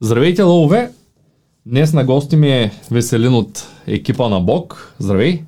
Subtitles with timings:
[0.00, 0.90] Здравейте, лъвове!
[1.66, 4.94] Днес на гости ми е Веселин от екипа на Бог.
[4.98, 5.42] Здравей!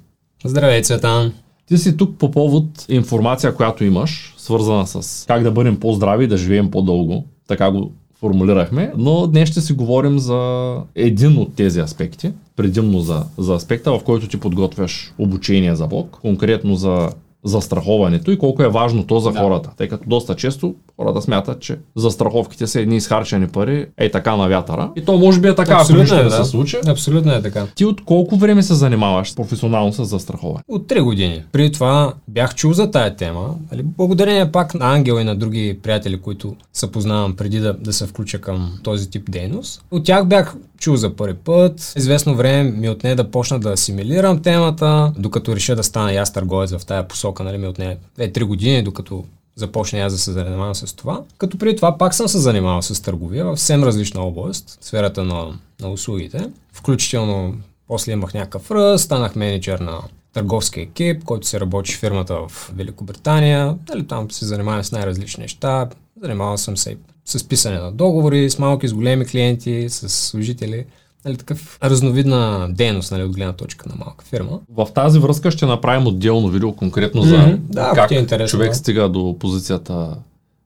[0.44, 1.32] Здравей, Цветан!
[1.66, 6.28] Ти си тук по повод информация, която имаш, свързана с как да бъдем по-здрави и
[6.28, 7.24] да живеем по-дълго.
[7.48, 13.24] Така го формулирахме, но днес ще си говорим за един от тези аспекти, предимно за,
[13.38, 17.08] за аспекта, в който ти подготвяш обучение за Бог, конкретно за
[17.44, 19.40] застраховането и колко е важно то за да.
[19.40, 19.70] хората.
[19.76, 24.48] Тъй като доста често хората смятат, че застраховките са едни изхарчени пари, е така на
[24.48, 24.90] вятъра.
[24.96, 26.44] И то може би е така, Абсолютно ако е, да.
[26.44, 26.76] се случи.
[26.86, 27.66] Абсолютно е така.
[27.74, 30.64] Ти от колко време се занимаваш професионално с застраховане?
[30.68, 31.42] От 3 години.
[31.52, 33.54] Преди това бях чул за тая тема.
[33.82, 38.06] Благодарение пак на Ангел и на други приятели, които се познавам преди да, да се
[38.06, 39.84] включа към този тип дейност.
[39.90, 41.92] От тях бях чул за първи път.
[41.96, 46.32] Известно време ми отне да почна да асимилирам темата, докато реша да стана и аз
[46.32, 49.24] търговец в тая посока, нали, ми отне 2-3 години, докато
[49.56, 51.22] започна аз да се занимавам с това.
[51.38, 55.58] Като преди това пак съм се занимавал с търговия в съвсем различна област, сферата на,
[55.80, 56.50] на услугите.
[56.72, 57.54] Включително
[57.88, 59.98] после имах някакъв ръст, станах менеджер на
[60.32, 63.74] търговски екип, който се работи в фирмата в Великобритания.
[63.86, 65.88] Дали, там се занимавам с най-различни неща.
[66.22, 70.84] Занимавал съм се с писане на договори, с малки, с големи клиенти, с служители.
[71.24, 74.60] Нали, такъв разновидна дейност нали, от гледна точка на малка фирма.
[74.68, 77.56] В тази връзка ще направим отделно видео конкретно за mm-hmm.
[77.56, 80.16] да, как е човек стига до позицията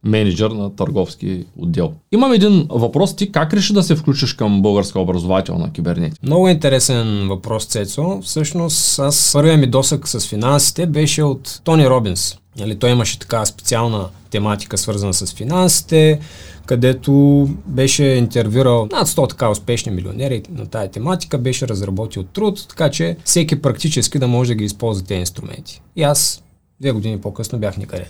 [0.05, 1.93] менеджер на търговски отдел.
[2.13, 3.17] Имам един въпрос.
[3.17, 6.27] Ти как реши да се включиш към българска образователна кибернетика?
[6.27, 8.21] Много интересен въпрос, Цецо.
[8.23, 12.37] Всъщност, аз първият ми досък с финансите беше от Тони Робинс.
[12.59, 16.21] Нали, той имаше така специална тематика, свързана с финансите,
[16.67, 22.91] където беше интервюрал над 100 така успешни милионери на тая тематика, беше разработил труд, така
[22.91, 25.83] че всеки практически да може да ги използва тези инструменти.
[25.97, 26.43] И аз
[26.81, 28.07] две години по-късно бях никъде.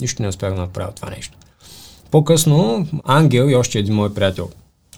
[0.00, 1.38] Нищо не успях да направя това нещо.
[2.10, 4.48] По-късно Ангел и още един мой приятел,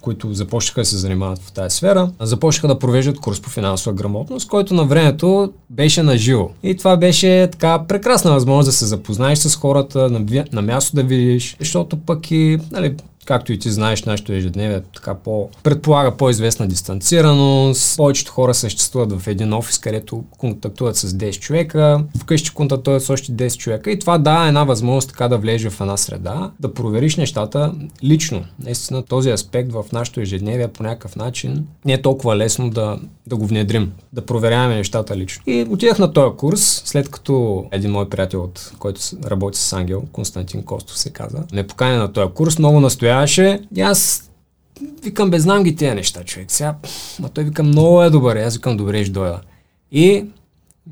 [0.00, 4.48] които започнаха да се занимават в тази сфера, започнаха да провеждат курс по финансова грамотност,
[4.48, 6.50] който на времето беше на живо.
[6.62, 11.02] И това беше така прекрасна възможност да се запознаеш с хората, на, на място да
[11.02, 12.96] видиш, защото пък и нали,
[13.30, 17.96] както и ти знаеш, нашето ежедневие така по, предполага по-известна дистанцираност.
[17.96, 23.32] Повечето хора съществуват в един офис, където контактуват с 10 човека, вкъщи контактуват с още
[23.32, 27.16] 10 човека и това дава една възможност така да влезеш в една среда, да провериш
[27.16, 27.74] нещата
[28.04, 28.44] лично.
[28.64, 33.36] Наистина този аспект в нашето ежедневие по някакъв начин не е толкова лесно да, да
[33.36, 35.42] го внедрим, да проверяваме нещата лично.
[35.46, 40.02] И отидах на този курс, след като един мой приятел, от който работи с Ангел,
[40.12, 42.80] Константин Костов се каза, ме поканя на този курс, много
[43.20, 44.30] настояваше и аз
[45.02, 46.50] викам, бе, знам ги тези неща, човек.
[46.50, 46.74] Сега,
[47.20, 48.36] ма той викам, много е добър.
[48.36, 49.40] Аз викам, добре, ще дойда.
[49.92, 50.24] И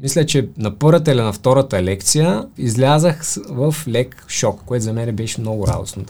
[0.03, 5.17] мисля, че на първата или на втората лекция излязах в лек шок, което за мен
[5.17, 6.05] беше много радостно.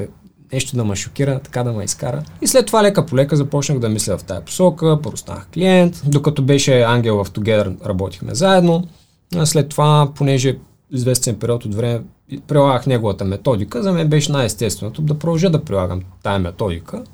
[0.52, 2.22] Нещо да ме шокира, така да ме изкара.
[2.42, 6.02] И след това лека по лека започнах да мисля в тая посока, първо станах клиент,
[6.06, 8.84] докато беше Ангел в Together работихме заедно.
[9.36, 10.58] А след това, понеже
[10.90, 12.00] известен период от време
[12.46, 17.04] прилагах неговата методика, за мен беше най-естественото да продължа да прилагам тая методика,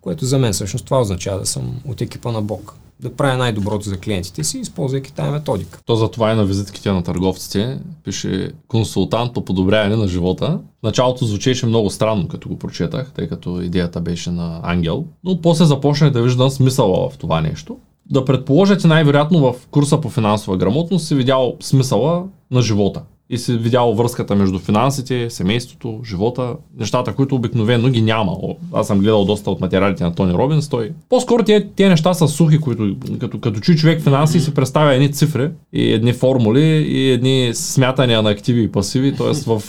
[0.00, 2.74] което за мен всъщност това означава да съм от екипа на Бог.
[3.00, 5.78] Да правя най-доброто за клиентите си, използвайки тая методика.
[5.86, 10.58] То за това и на визитките на търговците пише консултант по подобряване на живота.
[10.82, 15.64] Началото звучеше много странно, като го прочетах, тъй като идеята беше на ангел, но после
[15.64, 17.76] започнах да виждам смисъла в това нещо.
[18.10, 23.38] Да предположа, че най-вероятно в курса по финансова грамотност си видял смисъла на живота и
[23.38, 28.32] си видял връзката между финансите, семейството, живота, нещата, които обикновено ги няма.
[28.72, 30.92] Аз съм гледал доста от материалите на Тони Робинс, той.
[31.08, 35.50] По-скоро тези, неща са сухи, които като, като чуй човек финанси си представя едни цифри
[35.72, 39.32] и едни формули и едни смятания на активи и пасиви, т.е.
[39.46, 39.62] в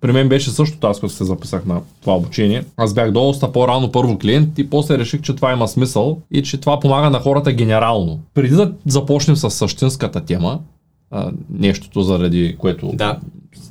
[0.00, 2.64] при мен беше също аз, когато се записах на това обучение.
[2.76, 6.60] Аз бях доста по-рано първо клиент и после реших, че това има смисъл и че
[6.60, 8.20] това помага на хората генерално.
[8.34, 10.58] Преди да започнем с същинската тема,
[11.12, 13.18] а, нещото, заради което да.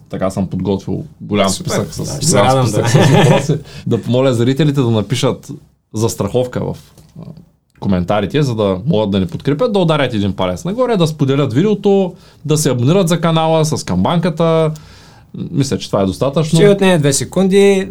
[0.10, 2.90] така съм подготвил голям Супер, списък с, да, голям радам, списък да.
[2.90, 3.58] с въпроси.
[3.88, 5.52] да помоля зрителите да напишат
[5.94, 6.78] застраховка в
[7.20, 7.24] а,
[7.80, 12.16] коментарите, за да могат да ни подкрепят, да ударят един палец нагоре, да споделят видеото,
[12.46, 14.72] да се абонират за канала с камбанката.
[15.52, 16.60] Мисля, че това е достатъчно.
[16.60, 17.90] Ще отнеме две секунди.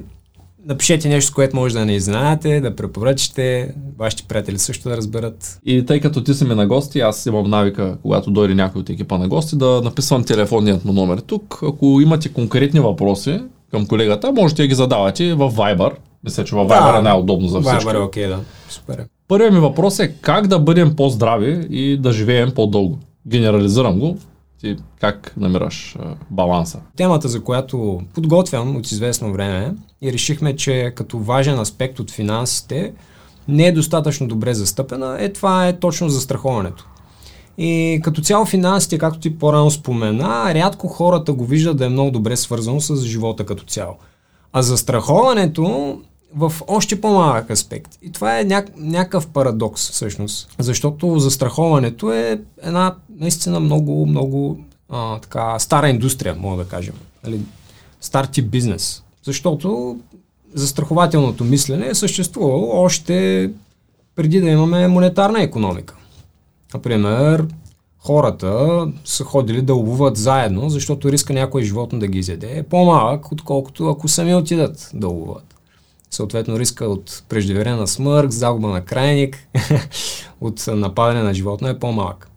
[0.67, 5.59] Напишете нещо, което може да не знаете, да препоръчате, вашите приятели също да разберат.
[5.65, 8.91] И тъй като ти си ми на гости, аз имам навика, когато дойде някой от
[8.91, 11.59] екипа на гости, да написвам телефонният му номер тук.
[11.63, 13.41] Ако имате конкретни въпроси
[13.71, 15.93] към колегата, можете да ги задавате в Viber.
[16.25, 17.85] Мисля, че в Viber Да, е най-удобно за всички.
[17.85, 18.39] Viber е окей, да.
[18.69, 19.05] Супер.
[19.29, 22.99] Първият ми въпрос е как да бъдем по-здрави и да живеем по-дълго.
[23.27, 24.19] Генерализирам го.
[24.61, 26.81] Ти как намираш а, баланса?
[26.97, 32.93] Темата, за която подготвям от известно време и решихме, че като важен аспект от финансите
[33.49, 36.87] не е достатъчно добре застъпена, е това е точно застраховането.
[37.59, 42.11] И като цяло финансите, както ти по-рано спомена, рядко хората го виждат да е много
[42.11, 43.95] добре свързано с живота като цяло.
[44.53, 45.99] А застраховането
[46.37, 47.99] в още по-малък аспект.
[48.03, 54.59] И това е ня- някакъв парадокс всъщност, защото застраховането е една наистина много, много
[54.89, 56.95] а, така, стара индустрия, мога да кажем.
[57.25, 57.41] Нали?
[58.01, 59.03] Стар тип бизнес.
[59.23, 59.99] Защото
[60.55, 63.51] застрахователното мислене е съществувало още
[64.17, 65.97] преди да имаме монетарна економика.
[66.75, 67.47] Например,
[67.99, 73.33] хората са ходили да ловуват заедно, защото риска някой животно да ги изяде е по-малък,
[73.33, 75.55] отколкото ако сами отидат да ловуват.
[76.11, 79.49] Съответно риска от преждеверена смърт, загуба на крайник,
[80.41, 82.30] от нападане на животно е по-малък.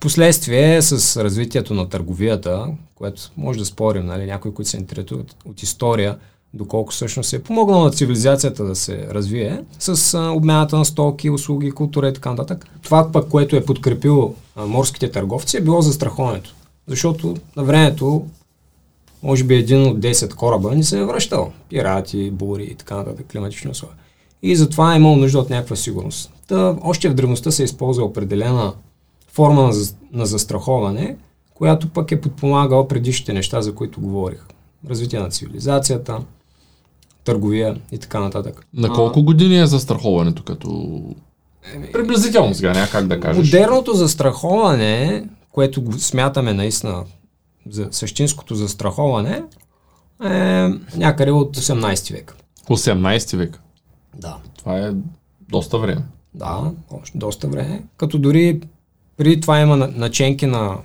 [0.00, 5.62] Впоследствие с развитието на търговията, което може да спорим, нали, някои, които се интересуват от
[5.62, 6.18] история,
[6.54, 11.70] доколко всъщност е помогнал на цивилизацията да се развие с а, обмяната на стоки, услуги,
[11.70, 12.66] култура и така нататък.
[12.82, 16.54] Това пък, което е подкрепило а, морските търговци е било застраховането.
[16.86, 18.26] Защото на времето,
[19.22, 21.52] може би един от 10 кораба не се е връщал.
[21.68, 23.96] Пирати, бури и така нататък, климатични условия.
[24.42, 26.32] И затова е имал нужда от някаква сигурност.
[26.48, 28.72] Та, още в древността се използва определена
[29.32, 29.72] форма на,
[30.12, 31.16] на застраховане,
[31.54, 34.44] която пък е подпомагала предишните неща, за които говорих.
[34.88, 36.20] Развитие на цивилизацията,
[37.24, 38.66] търговия и така нататък.
[38.74, 41.00] На колко години е застраховането като...
[41.92, 43.44] Приблизително сега, няма как да кажеш.
[43.44, 47.04] Модерното застраховане, което го смятаме наистина
[47.70, 49.42] за същинското застраховане,
[50.24, 52.36] е някъде от 18 век.
[52.68, 53.60] 18 век?
[54.14, 54.36] Да.
[54.58, 54.92] Това е
[55.50, 56.02] доста време.
[56.34, 57.82] Да, още доста време.
[57.96, 58.60] Като дори
[59.20, 60.76] при това има наченки на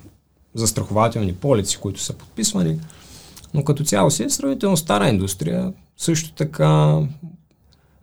[0.56, 2.80] застрахователни полици, които са подписвани,
[3.54, 5.74] но като цяло си е сравнително стара индустрия.
[5.98, 7.00] Също така,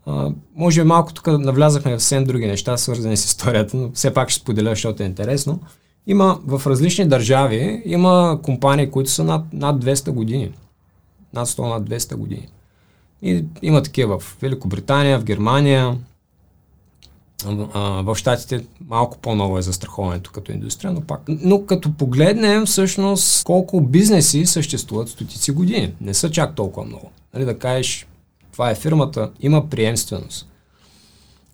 [0.07, 4.31] а, може малко тук навлязахме в съвсем други неща, свързани с историята, но все пак
[4.31, 5.61] ще споделя, защото е интересно.
[6.07, 10.53] Има в различни държави, има компании, които са над, над 200 години.
[11.35, 12.49] Над 100, над 200 години.
[13.23, 15.99] И има такива в Великобритания, в Германия,
[18.03, 21.21] в Штатите малко по-ново е застраховането като индустрия, но пак.
[21.29, 25.95] Но като погледнем всъщност колко бизнеси съществуват стотици години.
[26.01, 27.11] Не са чак толкова много.
[27.35, 28.07] Нали, да кажеш,
[28.53, 30.49] това е фирмата, има приемственост.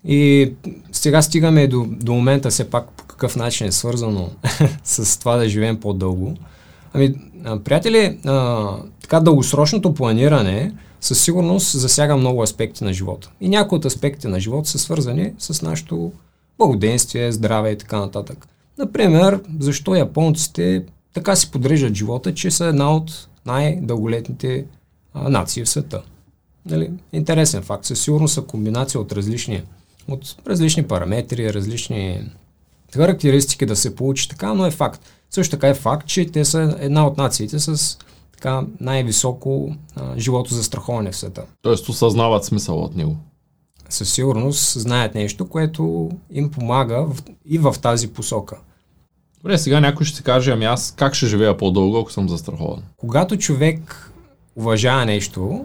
[0.05, 0.53] И
[0.93, 4.31] сега стигаме до, до момента все пак по какъв начин е свързано
[4.85, 6.35] с това да живеем по-дълго.
[6.93, 7.15] Ами,
[7.65, 8.69] приятели, а,
[9.03, 13.31] така дългосрочното планиране със сигурност засяга много аспекти на живота.
[13.41, 16.13] И някои от аспектите на живота са свързани с нашето
[16.59, 18.49] благоденствие, здраве и така нататък.
[18.79, 20.85] Например, защо японците
[21.15, 24.65] така си подреждат живота, че са една от най-дълголетните
[25.15, 26.03] а, нации в света.
[26.67, 26.91] Нали?
[27.13, 27.85] Интересен факт.
[27.85, 29.63] Със сигурност са комбинация от различни,
[30.09, 32.31] от различни параметри, различни
[32.95, 35.01] характеристики да се получи така, но е факт.
[35.31, 37.99] Също така е факт, че те са една от нациите с
[38.41, 41.43] така най-високо а, живото застраховане в света.
[41.63, 43.17] Тоест осъзнават смисъл от него.
[43.89, 48.59] Със сигурност знаят нещо, което им помага в, и в тази посока.
[49.43, 52.83] Добре, сега някой ще си каже, ами аз как ще живея по-дълго, ако съм застрахован?
[52.97, 54.13] Когато човек
[54.57, 55.65] уважава нещо,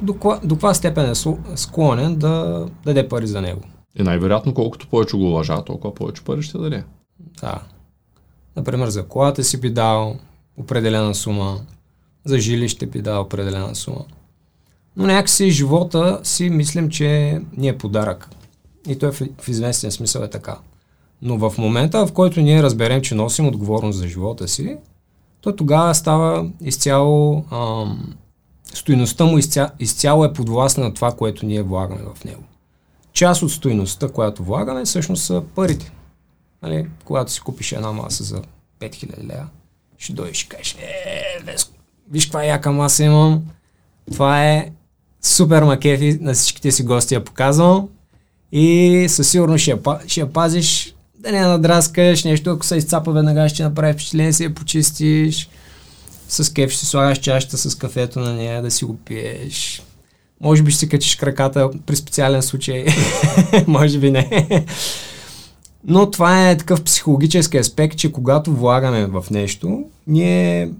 [0.00, 0.12] до,
[0.44, 1.14] до каква степен е
[1.56, 3.60] склонен да даде пари за него?
[3.98, 6.84] И най-вероятно, колкото повече го уважава, толкова повече пари ще даде.
[7.40, 7.62] Да.
[8.56, 10.16] Например, за колата си би дал
[10.56, 11.60] определена сума,
[12.28, 14.04] за жилище би дал определена сума.
[14.96, 18.28] Но някакси живота си мислим, че ни е подарък.
[18.88, 20.58] И той в, известен смисъл е така.
[21.22, 24.76] Но в момента, в който ние разберем, че носим отговорност за живота си,
[25.40, 28.14] то тогава става изцяло ам,
[28.74, 32.42] стоиността му изця, изцяло е подвластна на това, което ние влагаме в него.
[33.12, 35.92] Част от стоиността, която влагаме, всъщност са парите.
[36.62, 36.86] Нали?
[37.04, 38.42] Когато си купиш една маса за
[38.80, 39.46] 5000 лева,
[39.98, 41.77] ще дойдеш и кажеш, е, Веско,
[42.12, 43.42] виж каква яка маса имам,
[44.12, 44.70] това е
[45.22, 47.88] супер макефи, на всичките си гости я показвам
[48.52, 52.76] и със сигурност ще я, ще я пазиш, да не я надраскаш, нещо, ако се
[52.76, 55.48] изцапа веднага ще направи впечатление, си я почистиш,
[56.28, 59.82] с кеф ще слагаш чашата с кафето на нея, да си го пиеш.
[60.40, 62.86] Може би ще си качиш краката при специален случай.
[63.66, 64.64] Може би не.
[65.84, 70.70] Но това е такъв психологически аспект, че когато влагаме в нещо, ние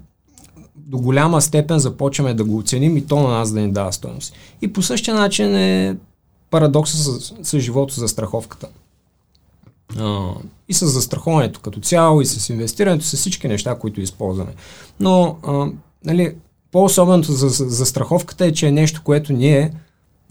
[0.87, 4.33] до голяма степен започваме да го оценим и то на нас да ни дава стоеност.
[4.61, 5.97] И по същия начин е
[6.49, 8.67] парадокса с, с живото за страховката.
[10.67, 14.51] И с застраховането като цяло, и с инвестирането, с всички неща, които използваме.
[14.99, 15.67] Но, а,
[16.05, 16.35] нали,
[16.71, 19.71] по-особеното за, за, за страховката е, че е нещо, което ние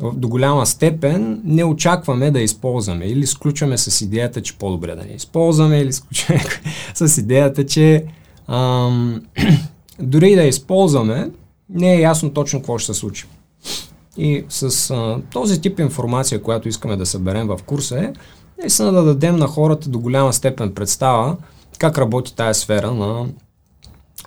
[0.00, 5.12] до голяма степен не очакваме да използваме или сключваме с идеята, че по-добре да не
[5.12, 6.44] използваме или сключваме
[6.94, 8.04] с идеята, че
[8.48, 9.22] ам,
[10.00, 11.30] дори да използваме,
[11.70, 13.26] не е ясно точно какво ще се случи.
[14.16, 18.12] И с а, този тип информация, която искаме да съберем в курса е,
[18.60, 21.36] наистина да дадем на хората до голяма степен представа
[21.78, 23.26] как работи тая сфера на,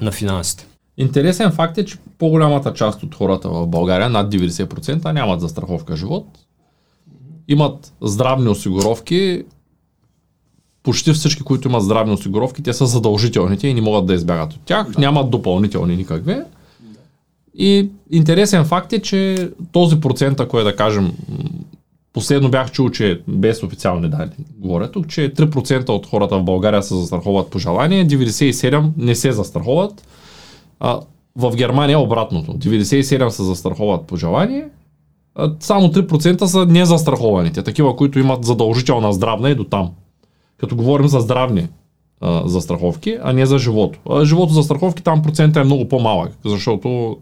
[0.01, 0.67] на финансите.
[0.97, 6.27] Интересен факт е, че по-голямата част от хората в България, над 90%, нямат застраховка живот.
[7.47, 9.43] Имат здравни осигуровки.
[10.83, 14.59] Почти всички, които имат здравни осигуровки, те са задължителните и не могат да избягат от
[14.65, 14.91] тях.
[14.91, 15.01] Да.
[15.01, 16.37] Нямат допълнителни никакви.
[17.55, 21.13] И интересен факт е, че този процент, ако е да кажем,
[22.13, 26.83] последно бях чул, че без официални данни говоря тук, че 3% от хората в България
[26.83, 30.07] се застраховат по желание, 97% не се застраховат.
[30.79, 30.99] А,
[31.35, 32.51] в Германия е обратното.
[32.51, 34.65] 97% се застраховат по желание,
[35.59, 39.91] само 3% са незастрахованите, такива, които имат задължителна здравна и до там.
[40.61, 41.67] Като говорим за здравни
[42.21, 43.99] а, застраховки, а не за живото.
[44.09, 47.17] А, живото застраховки там процента е много по-малък, защото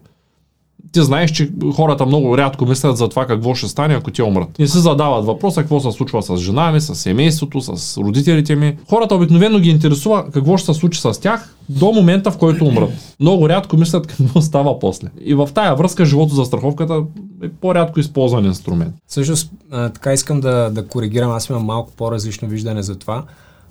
[0.92, 4.60] ти знаеш, че хората много рядко мислят за това какво ще стане, ако ти умрат.
[4.60, 8.78] Не се задават въпроса какво се случва с жена ми, с семейството, с родителите ми.
[8.90, 12.90] Хората обикновено ги интересува какво ще се случи с тях до момента, в който умрат.
[13.20, 15.08] Много рядко мислят какво става после.
[15.26, 17.04] И в тая връзка живото за страховката
[17.44, 18.96] е по-рядко използван инструмент.
[19.08, 23.24] Всъщност, така искам да, да коригирам, аз имам малко по-различно виждане за това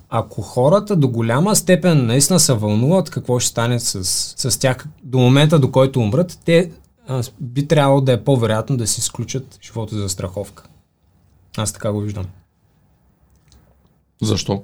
[0.09, 4.03] ако хората до голяма степен наистина се вълнуват какво ще стане с,
[4.49, 6.69] с тях до момента, до който умрат, те
[7.39, 10.63] би трябвало да е по-вероятно да си изключат живота за страховка.
[11.57, 12.25] Аз така го виждам.
[14.21, 14.63] Защо?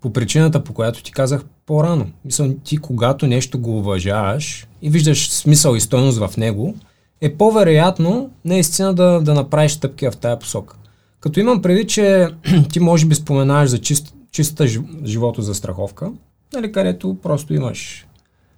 [0.00, 2.10] По причината, по която ти казах по-рано.
[2.24, 6.74] Мисля, ти когато нещо го уважаваш и виждаш смисъл и стойност в него,
[7.20, 10.76] е по-вероятно наистина да, да направиш стъпки в тая посока.
[11.20, 12.28] Като имам преди, че
[12.72, 14.66] ти може би споменаваш за чист, чиста
[15.04, 16.12] живото за страховка,
[16.52, 18.06] нали, където просто имаш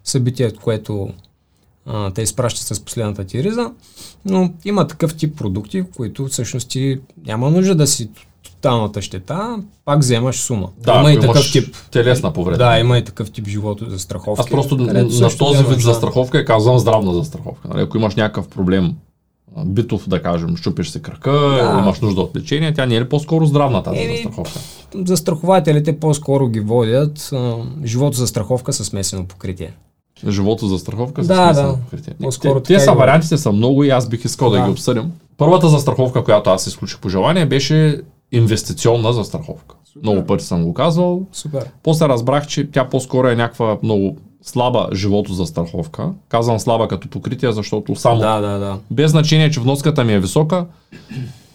[0.04, 1.12] събитие, което
[1.86, 3.72] а, те изпращат с последната ти риза,
[4.24, 8.10] но има такъв тип продукти, в които всъщност ти няма нужда да си
[8.42, 10.68] тоталната щета, пак вземаш сума.
[10.78, 11.76] Да, има и такъв тип.
[11.90, 12.64] Телесна повреда.
[12.64, 14.42] Да, има и такъв тип живото за страховка.
[14.42, 17.68] Аз просто на, този вид за страховка е казвам здравна застраховка.
[17.68, 17.82] Нали?
[17.82, 18.94] Ако имаш някакъв проблем,
[19.66, 21.78] битов, да кажем, щупиш се кръка, да.
[21.82, 24.60] имаш нужда от лечение, тя не е ли по-скоро здравна тази е, застраховка?
[24.94, 29.72] Застрахователите по-скоро ги водят а, живото за страховка с смесено покритие
[30.28, 31.22] живото за страховка.
[31.22, 31.76] Да, да.
[32.22, 34.58] По-скоро те, те са вариантите са много и аз бих искал да.
[34.58, 35.12] да ги обсъдим.
[35.36, 38.00] Първата застраховка, която аз изключих по желание, беше
[38.32, 39.74] инвестиционна застраховка.
[39.92, 40.02] Супер.
[40.02, 41.22] Много пъти съм го казвал.
[41.32, 41.70] Супер.
[41.82, 46.10] После разбрах, че тя по-скоро е някаква много слаба живото за страховка.
[46.28, 48.78] Казвам слаба като покритие, защото само да, да, да.
[48.90, 50.66] без значение, че вноската ми е висока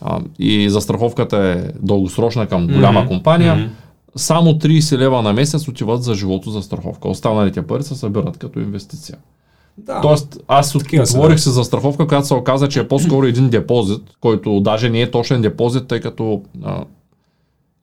[0.01, 3.07] а, и застраховката е дългосрочна към голяма mm-hmm.
[3.07, 3.84] компания, mm-hmm
[4.15, 7.07] само 30 лева на месец отиват за живото за страховка.
[7.07, 9.17] Останалите пари се събират като инвестиция.
[9.77, 10.01] Да.
[10.01, 14.59] Тоест, аз отговорих се за страховка, която се оказа, че е по-скоро един депозит, който
[14.59, 16.83] даже не е точен депозит, тъй като а,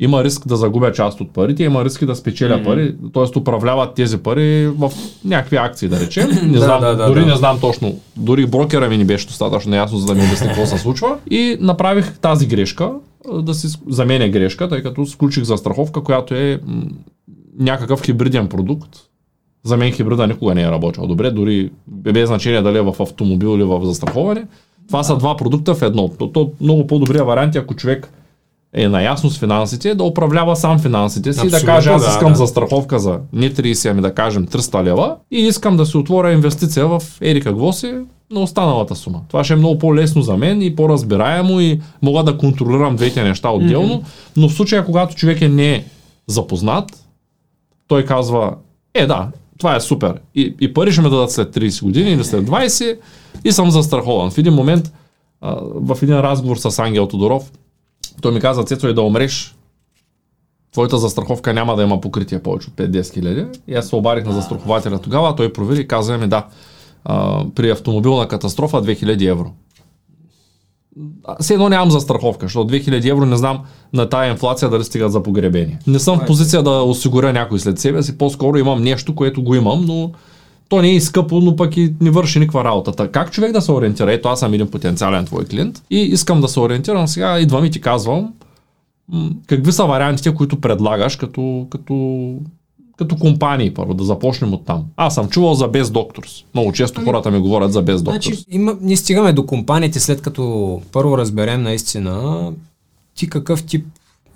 [0.00, 2.64] има риск да загубя част от парите, има риск да спечеля mm-hmm.
[2.64, 3.38] пари, т.е.
[3.38, 4.92] управляват тези пари в
[5.24, 6.28] някакви акции, да речем.
[6.50, 7.26] Не знам, да, да, дори да.
[7.26, 10.66] не знам точно, дори брокера ми не беше достатъчно ясно, за да ми обясни какво
[10.66, 11.16] се случва.
[11.30, 12.92] И направих тази грешка,
[13.32, 16.60] да си за мен е грешка, тъй като сключих застраховка, която е
[17.58, 18.96] някакъв хибриден продукт.
[19.64, 23.48] За мен хибрида никога не е работил добре, дори без значение дали е в автомобил
[23.48, 24.46] или в застраховане.
[24.88, 26.08] Това са два продукта в едно.
[26.08, 28.12] То, то много по-добрия вариант е, ако човек
[28.74, 32.38] е наясно с финансите, да управлява сам финансите си Абсолютно, да каже аз искам да,
[32.38, 36.86] застраховка за не 30, ами да кажем 300 лева и искам да си отворя инвестиция
[36.86, 37.94] в Ерика какво си
[38.30, 39.20] на останалата сума.
[39.28, 43.50] Това ще е много по-лесно за мен и по-разбираемо и мога да контролирам двете неща
[43.50, 44.36] отделно, mm-hmm.
[44.36, 45.84] но в случая, когато човек е не
[46.26, 47.06] запознат,
[47.88, 48.54] той казва,
[48.94, 50.20] е да, това е супер.
[50.34, 52.98] И, и пари ще ме дадат след 30 години или след 20
[53.44, 54.30] и съм застрахован.
[54.30, 54.92] В един момент,
[55.74, 57.52] в един разговор с Ангел Тодоров,
[58.20, 59.56] той ми каза, Цецо, е да умреш,
[60.72, 63.46] твоята застраховка няма да има покритие повече от 5-10 хиляди.
[63.68, 66.46] И аз се обарих на застрахователя тогава, той провери и каза ми да,
[67.04, 69.52] а, при автомобилна катастрофа 2000 евро.
[71.40, 73.60] Все едно нямам застраховка, защото 2000 евро не знам
[73.92, 75.78] на тая инфлация дали стигат за погребение.
[75.86, 79.54] Не съм в позиция да осигуря някой след себе си, по-скоро имам нещо, което го
[79.54, 80.12] имам, но
[80.72, 83.08] то не е скъпо, но пък и не върши никаква работа.
[83.08, 84.12] Как човек да се ориентира?
[84.12, 87.08] Ето аз съм един потенциален твой клиент и искам да се ориентирам.
[87.08, 88.32] Сега идвам и ти казвам
[89.46, 92.34] какви са вариантите, които предлагаш като, като
[92.96, 94.84] като компании първо, да започнем от там.
[94.96, 96.44] Аз съм чувал за без докторс.
[96.54, 98.24] Много често ами, хората ми говорят за без докторс.
[98.24, 102.52] Значи, има, ние стигаме до компаниите след като първо разберем наистина
[103.14, 103.86] ти какъв тип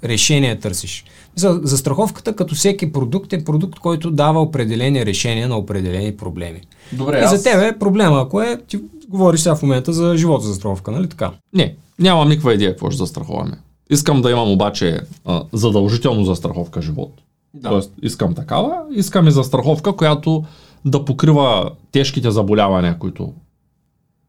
[0.05, 1.05] решение търсиш.
[1.37, 6.61] За, за страховката, като всеки продукт, е продукт, който дава определени решения на определени проблеми.
[6.93, 7.37] Добре, и аз...
[7.37, 11.09] за тебе проблема, ако е, ти говориш сега в момента за живота за страховка, нали
[11.09, 11.31] така?
[11.55, 13.59] Не, нямам никаква идея какво ще застраховаме.
[13.91, 17.13] Искам да имам обаче а, задължително застраховка живот.
[17.55, 17.69] Да.
[17.69, 20.45] Тоест, искам такава, искам и застраховка, която
[20.85, 23.33] да покрива тежките заболявания, които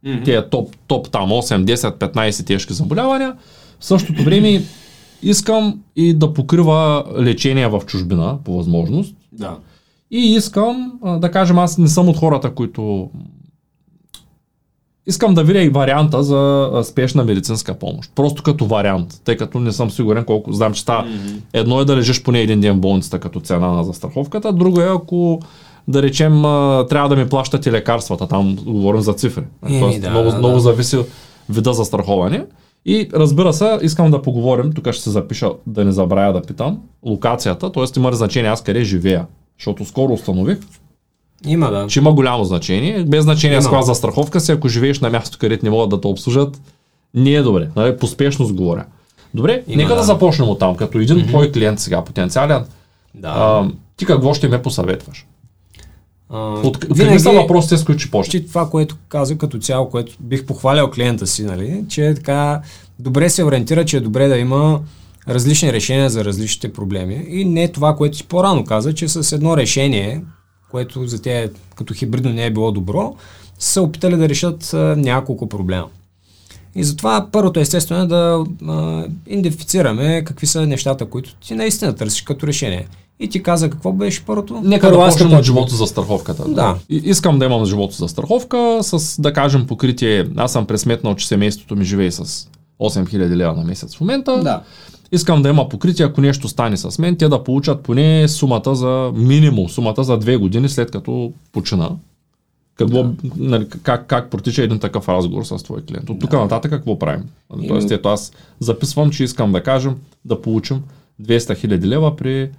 [0.05, 0.25] mm-hmm.
[0.25, 3.35] те е топ, топ там 8, 10, 15 тежки заболявания.
[3.79, 4.63] В същото време
[5.21, 9.15] искам и да покрива лечение в чужбина, по възможност.
[9.31, 9.57] Да.
[10.11, 13.09] И искам, да кажем, аз не съм от хората, които
[15.09, 18.11] Искам да видя и варианта за спешна медицинска помощ.
[18.15, 20.53] Просто като вариант, тъй като не съм сигурен колко.
[20.53, 21.03] Знам, че става.
[21.03, 21.39] Mm-hmm.
[21.53, 24.93] Едно е да лежиш поне един ден в болницата като цена на застраховката, друго е
[24.95, 25.39] ако
[25.87, 26.41] да речем,
[26.89, 29.43] трябва да ми плащате лекарствата, там говорим за цифри.
[29.69, 30.97] Е, Тоест, да, много, да, много зависи
[31.49, 32.45] вида застраховане.
[32.89, 36.79] И разбира се, искам да поговорим, тук ще се запиша да не забравя да питам,
[37.05, 37.99] локацията, т.е.
[37.99, 39.25] има значение аз къде живея.
[39.59, 40.57] Защото скоро установих,
[41.45, 41.87] има, да.
[41.87, 43.03] Че има голямо значение.
[43.03, 46.07] Без значение с за страховка си, ако живееш на място, където не могат да те
[46.07, 46.61] обслужат,
[47.13, 47.69] не е добре.
[47.75, 47.97] Нали?
[47.97, 48.85] По спешност говоря.
[49.33, 49.95] Добре, Има, нека да.
[49.95, 50.75] да започнем от там.
[50.75, 51.27] Като един mm-hmm.
[51.27, 52.65] твой клиент сега, потенциален,
[53.15, 53.27] да.
[53.27, 53.67] а,
[53.97, 55.25] ти какво ще ме посъветваш?
[56.29, 58.45] А, от, какви са въпросите, с които ще почне?
[58.45, 62.61] Това, което каза като цяло, което бих похвалял клиента си, нали, че е така
[62.99, 64.79] добре се ориентира, че е добре да има
[65.27, 67.25] различни решения за различните проблеми.
[67.27, 70.21] И не това, което ти по-рано каза, че с едно решение,
[70.71, 73.15] което за тях като хибридно не е било добро,
[73.59, 75.87] са опитали да решат а, няколко проблема.
[76.75, 82.21] И затова първото естествено е да а, идентифицираме какви са нещата, които ти наистина търсиш
[82.21, 82.87] като решение.
[83.19, 84.61] И ти каза какво беше първото?
[84.63, 86.49] Нека да почнем от живота за страховката.
[86.49, 86.75] Да.
[86.89, 90.27] И, искам да имам живота за страховка с, да кажем, покритие.
[90.35, 92.47] Аз съм пресметнал, че семейството ми живее с
[92.79, 94.43] 8000 лева на месец в момента.
[94.43, 94.61] Да.
[95.11, 99.11] Искам да има покритие, ако нещо стане с мен, те да получат поне сумата за
[99.15, 101.89] минимум, сумата за две години след като почина.
[102.75, 103.13] Какво, да.
[103.37, 106.09] нали, как, как протича един такъв разговор с твой клиент?
[106.09, 106.39] От тук да.
[106.39, 107.23] нататък какво правим?
[107.61, 107.67] И...
[107.67, 110.83] Тоест, ето аз записвам, че искам да кажем да получим
[111.21, 112.49] 200 хиляди лева при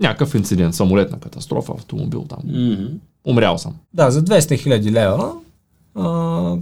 [0.00, 2.38] някакъв инцидент, самолетна катастрофа, автомобил там.
[2.46, 2.90] Mm-hmm.
[3.24, 3.74] Умрял съм.
[3.94, 5.32] Да, за 200 хиляди лева
[5.94, 6.56] а,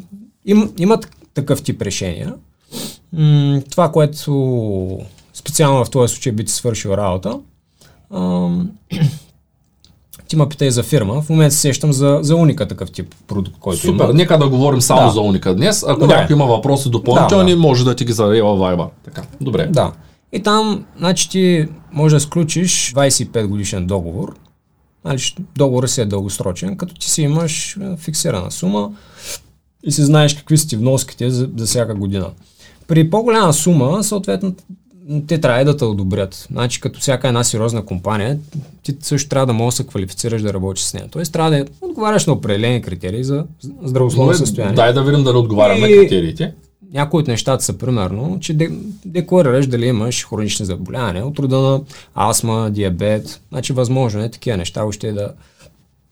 [0.44, 2.35] им, имат такъв тип решения.
[3.12, 4.99] М- това, което
[5.35, 7.40] специално в този случай би ти свършил работа,
[8.11, 8.49] а,
[10.29, 11.23] ти ме питай за фирма.
[11.23, 14.12] В момента се сещам за, за уника такъв тип продукт, който Супер, има.
[14.14, 15.11] нека да говорим само да.
[15.11, 15.85] за уника днес.
[15.88, 16.16] Ако Добре.
[16.16, 17.62] някой има въпроси допълнителни, да, да.
[17.62, 18.88] може да ти ги зададе във Viber.
[19.05, 19.23] Така.
[19.40, 19.66] Добре.
[19.66, 19.92] Да.
[20.35, 24.35] И там, значи ти може да сключиш 25 годишен договор.
[25.05, 28.92] Значи, договорът си е дългосрочен, като ти си имаш фиксирана сума
[29.85, 32.31] и си знаеш какви са ти вноските за, за всяка година.
[32.88, 34.55] При по-голяма сума, съответно,
[35.27, 36.47] те трябва да те одобрят.
[36.51, 38.38] Значи, като всяка една сериозна компания,
[38.83, 41.09] ти също трябва да можеш да се квалифицираш да работиш с нея.
[41.11, 43.44] Тоест, трябва да отговаряш на определени критерии за
[43.83, 44.75] здравословно състояние.
[44.75, 45.81] Дай да видим дали отговарям и...
[45.81, 46.55] на критериите.
[46.94, 48.70] Някои от нещата са примерно, че
[49.04, 51.80] декларираш дали имаш хронични заболявания от рода на
[52.14, 53.40] астма, диабет.
[53.48, 55.33] Значи възможно е такива неща още да,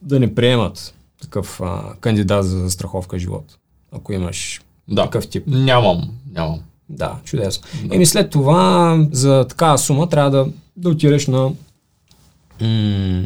[0.01, 3.57] да не приемат такъв а, кандидат за застраховка живот,
[3.91, 5.03] ако имаш да.
[5.03, 5.43] такъв тип.
[5.47, 6.59] Нямам, нямам.
[6.89, 7.67] Да, чудесно.
[7.83, 7.95] Да.
[7.95, 11.51] Еми след това за такава сума трябва да, да отидеш на
[12.61, 13.25] м-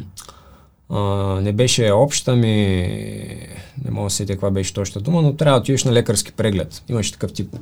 [0.89, 1.00] а,
[1.41, 2.47] не беше обща ми,
[3.86, 6.84] не мога да сетя каква беше точната дума, но трябва да отидеш на лекарски преглед.
[6.89, 7.56] Имаш такъв тип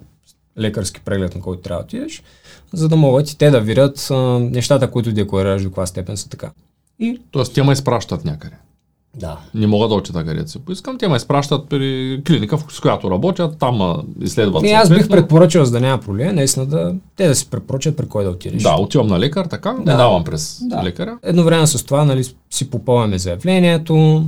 [0.59, 2.23] лекарски преглед, на който трябва да отидеш,
[2.73, 6.29] за да могат и те да видят а, нещата, които декларираш до каква степен са
[6.29, 6.51] така.
[6.99, 7.21] И...
[7.31, 8.55] Тоест, те ме изпращат някъде.
[9.19, 9.37] Да.
[9.53, 10.97] Не мога да отида където си поискам.
[10.97, 14.63] Те ме изпращат при клиника, с която работят, там изследват.
[14.63, 18.07] И аз бих предпоръчал, за да няма проблем, наистина да те да си препоръчат при
[18.07, 18.63] кой да отидеш.
[18.63, 19.91] Да, отивам на лекар, така, да.
[19.91, 20.83] не давам през да.
[20.83, 21.17] лекаря.
[21.23, 24.23] Едновременно с това нали, си попълваме заявлението,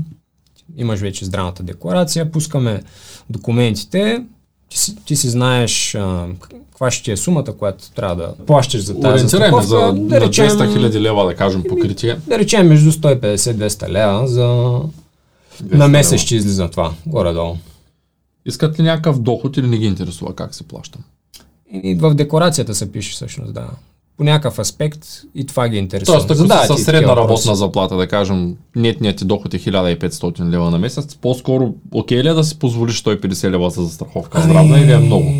[0.78, 2.84] имаш вече здравната декларация, пускаме
[3.30, 4.24] документите,
[4.70, 8.82] ти си, ти си знаеш а, каква ще ти е сумата, която трябва да плащаш
[8.82, 12.18] за тази Ориентираме за да речем, 200 хиляди лева, да кажем, покритие.
[12.28, 14.80] Да речем между 150-200 лева за
[15.72, 17.56] на месец ще излиза това, горе-долу.
[18.46, 21.00] Искат ли някакъв доход или не ги интересува как се плаща?
[21.84, 23.68] И в декларацията се пише всъщност, да
[24.18, 26.18] по някакъв аспект и това ги интересува.
[26.18, 30.72] Тоест, ако да, си средна работна заплата, да кажем, нетният ти доход е 1500 лева
[30.72, 34.84] на месец, по-скоро окей ли е да си позволиш 150 лева за застраховка здравна ами...
[34.84, 35.34] или е много?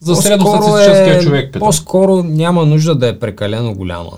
[0.00, 1.46] За средностатистическия е, човек.
[1.52, 1.60] Питам.
[1.60, 4.10] По-скоро няма нужда да е прекалено голяма.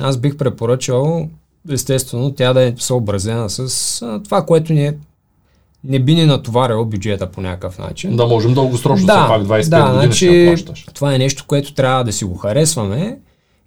[0.00, 1.28] аз бих препоръчал
[1.70, 4.94] естествено тя да е съобразена с това, което ни е
[5.84, 8.16] не би ни натоварило бюджета по някакъв начин.
[8.16, 10.86] Да можем дългосрочно, да, все пак 25 да, години значи, ще плащаш.
[10.94, 13.18] Това е нещо, което трябва да си го харесваме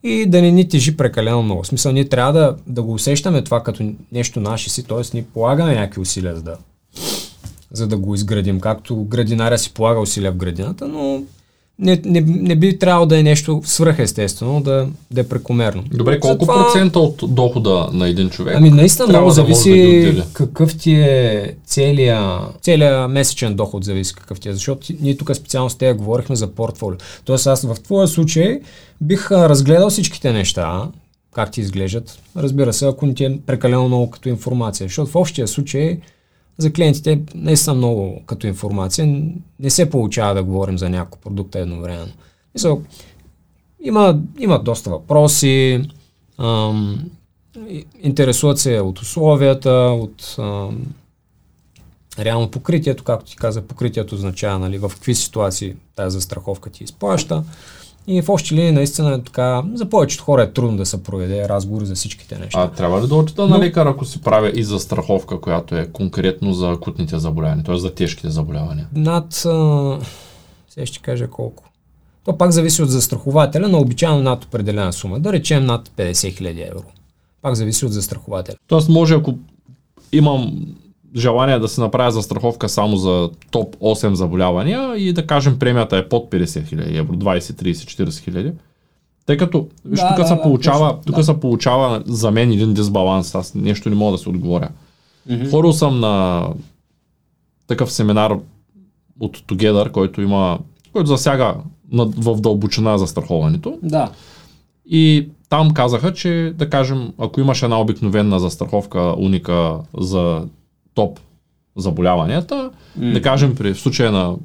[0.04, 1.64] и да не ни тежи прекалено много.
[1.64, 5.02] В смисъл, ние трябва да, да го усещаме това като нещо наше си, т.е.
[5.14, 6.58] ние полагаме някакви усилия за да,
[7.72, 11.24] за да го изградим, както градинаря си полага усилия в градината, но
[11.80, 15.84] не, не, не би трябвало да е нещо свръхестествено, да, да е прекомерно.
[15.94, 18.56] Добре, колко Затова- процента от дохода на един човек?
[18.58, 20.26] Ами наистина много да да зависи отделя?
[20.34, 25.70] какъв ти е целия, целия месечен доход зависи какъв ти е, защото ние тук специално
[25.70, 26.98] с тея говорихме за портфолио.
[27.26, 28.60] Тоест аз в твоя случай
[29.02, 30.84] бих разгледал всичките неща,
[31.34, 32.20] как ти изглеждат.
[32.38, 36.00] Разбира се, ако не ти е прекалено много като информация, защото в общия случай
[36.58, 39.24] за клиентите наистина много като информация.
[39.60, 42.14] Не се получава да говорим за няколко продукта едновременно.
[42.56, 42.82] Мисъл,
[43.84, 45.82] има, има доста въпроси,
[46.38, 47.10] ам,
[48.02, 50.86] интересуват се от условията, от ам,
[52.20, 57.44] реално покритието, както ти каза, покритието означава нали, в какви ситуации тази застраховка ти изплаща.
[58.08, 61.50] И в общи линии наистина е така, за повечето хора е трудно да се проведе
[61.50, 62.62] разговор за всичките неща.
[62.62, 66.54] А трябва ли да отида на лекар, ако си правя и застраховка, която е конкретно
[66.54, 67.78] за акутните заболявания, т.е.
[67.78, 68.88] за тежките заболявания?
[68.96, 70.00] Над, а,
[70.70, 71.64] сега ще кажа колко.
[72.26, 75.20] То пак зависи от застрахователя, но обичайно над определена сума.
[75.20, 76.84] Да речем над 50 000 евро.
[77.42, 78.56] Пак зависи от застрахователя.
[78.68, 79.34] Тоест може, ако
[80.12, 80.66] имам
[81.16, 86.10] желание да се направя застраховка само за топ 8 заболявания и да кажем премията е
[86.10, 87.72] под 50 000 евро, 20, 30,
[88.04, 88.52] 40 хиляди.
[89.26, 91.24] Тъй като, виж, Да, тук да, се да, получава, точно, тук да.
[91.24, 94.70] се получава за мен един дисбаланс, аз нещо не мога да се отговоря.
[95.30, 95.52] Mm-hmm.
[95.52, 96.48] Ходил съм на
[97.68, 98.38] такъв семинар
[99.20, 100.60] от Together, който има,
[100.94, 101.56] който засяга
[101.94, 103.78] над- в дълбочина за страховането.
[103.84, 104.12] Да.
[104.86, 110.42] И там казаха, че да кажем, ако имаш една обикновена застраховка уника за
[110.98, 111.20] топ
[111.76, 113.14] заболяванията, mm.
[113.14, 114.36] да кажем при в случая на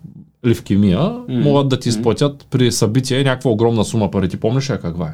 [0.47, 1.43] ливкемия, mm.
[1.43, 4.29] могат да ти изплатят при събитие някаква огромна сума пари.
[4.29, 5.13] Ти помниш ли каква е?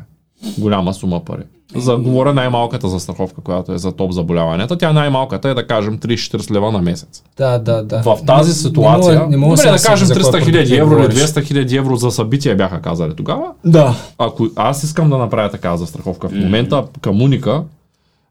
[0.59, 1.43] Голяма сума пари.
[1.77, 4.79] За, говоря най-малката застраховка, която е за топ заболяванията.
[4.79, 7.23] Тя най-малката е да кажем 30-40 лева на месец.
[7.37, 8.03] Да, да, да.
[8.03, 10.77] В тази ситуация, не мога, не мога добре да кажем за кой 300 продукт хиляди
[10.77, 11.19] евро или говориш.
[11.19, 13.95] 200 хиляди евро за събитие бяха казали тогава, Да.
[14.19, 17.63] ако аз искам да направя такава застраховка в момента към Уника,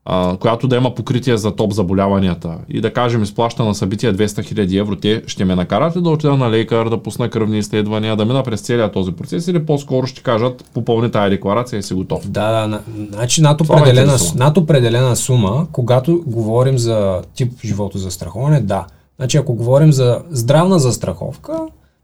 [0.09, 4.25] а, която да има покритие за топ заболяванията и да кажем изплаща на събитие 200
[4.25, 8.15] 000 евро, те ще ме накарат ли да отида на лекар, да пусна кръвни изследвания,
[8.15, 11.93] да мина през целият този процес или по-скоро ще кажат попълни тази декларация и си
[11.93, 12.29] готов.
[12.29, 18.59] Да, да, на- значи над определена, над определена сума, когато говорим за тип живото застраховане,
[18.61, 18.85] да.
[19.17, 21.53] Значи ако говорим за здравна застраховка,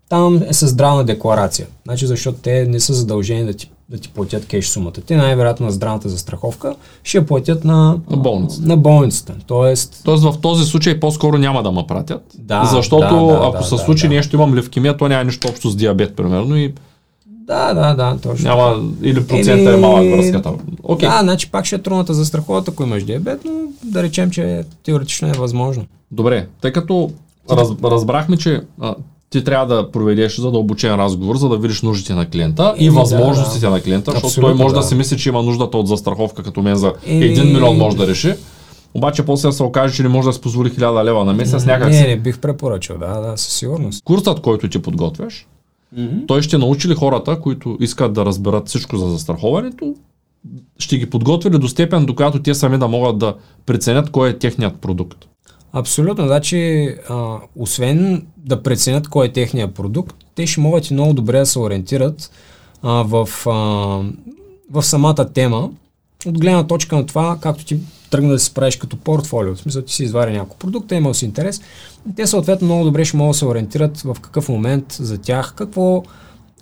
[0.09, 1.67] там е със здравна декларация.
[1.85, 4.91] Значи защото те не са задължени да ти, да ти платят кеш сумата.
[4.91, 8.67] Те най-вероятно на здравната застраховка ще я платят на, На болницата.
[8.67, 9.35] на болницата.
[9.47, 13.57] Тоест, Тоест в този случай по-скоро няма да ме пратят, Да, защото да, да, ако
[13.57, 14.13] да, се да, случи да.
[14.13, 16.73] нещо, имам левкемия, то няма нищо общо с диабет, примерно, и
[17.47, 18.49] да, да, да, точно.
[18.49, 20.53] няма, или процента е Еми, малък връзката.
[20.83, 21.09] Окей.
[21.09, 23.51] Да, значи пак ще е трудно да застраховат, ако имаш диабет, но
[23.83, 25.85] да речем, че теоретично е възможно.
[26.11, 27.11] Добре, тъй като
[27.51, 28.95] раз, разбрахме, че а,
[29.33, 33.01] ти трябва да проведеш задълбочен разговор, за да видиш нуждите на клиента и Еми, да,
[33.01, 33.71] възможностите да.
[33.71, 34.79] на клиента, защото Абсолютно, той може да.
[34.79, 34.87] да.
[34.87, 38.07] си мисли, че има нуждата от застраховка като мен за Еми- 1 милион може да
[38.07, 38.33] реши.
[38.93, 41.65] Обаче после да се окаже, че не може да си позволи 1000 лева на месец,
[41.65, 44.03] някак Не, не бих препоръчал, да, да, със сигурност.
[44.03, 45.47] Курсът, който ти подготвяш,
[46.27, 49.95] той ще научи ли хората, които искат да разберат всичко за застраховането,
[50.79, 54.29] ще ги подготви ли до степен, до която те сами да могат да преценят кой
[54.29, 55.25] е техният продукт.
[55.73, 61.13] Абсолютно, значи, а, освен да преценят кой е техният продукт, те ще могат и много
[61.13, 62.31] добре да се ориентират
[62.81, 63.51] а, в, а,
[64.71, 65.69] в самата тема,
[66.25, 67.77] от гледна точка на това, както ти
[68.09, 69.55] тръгна да си правиш като портфолио.
[69.55, 71.61] В смисъл, ти си извади няколко продукта, имал си интерес.
[72.15, 76.03] Те съответно много добре ще могат да се ориентират в какъв момент за тях, какво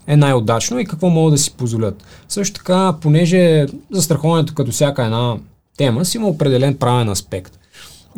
[0.08, 2.04] е най-удачно и какво могат да си позволят.
[2.30, 5.38] Също така, понеже застраховането като всяка една
[5.78, 7.60] тема си има определен правен аспект.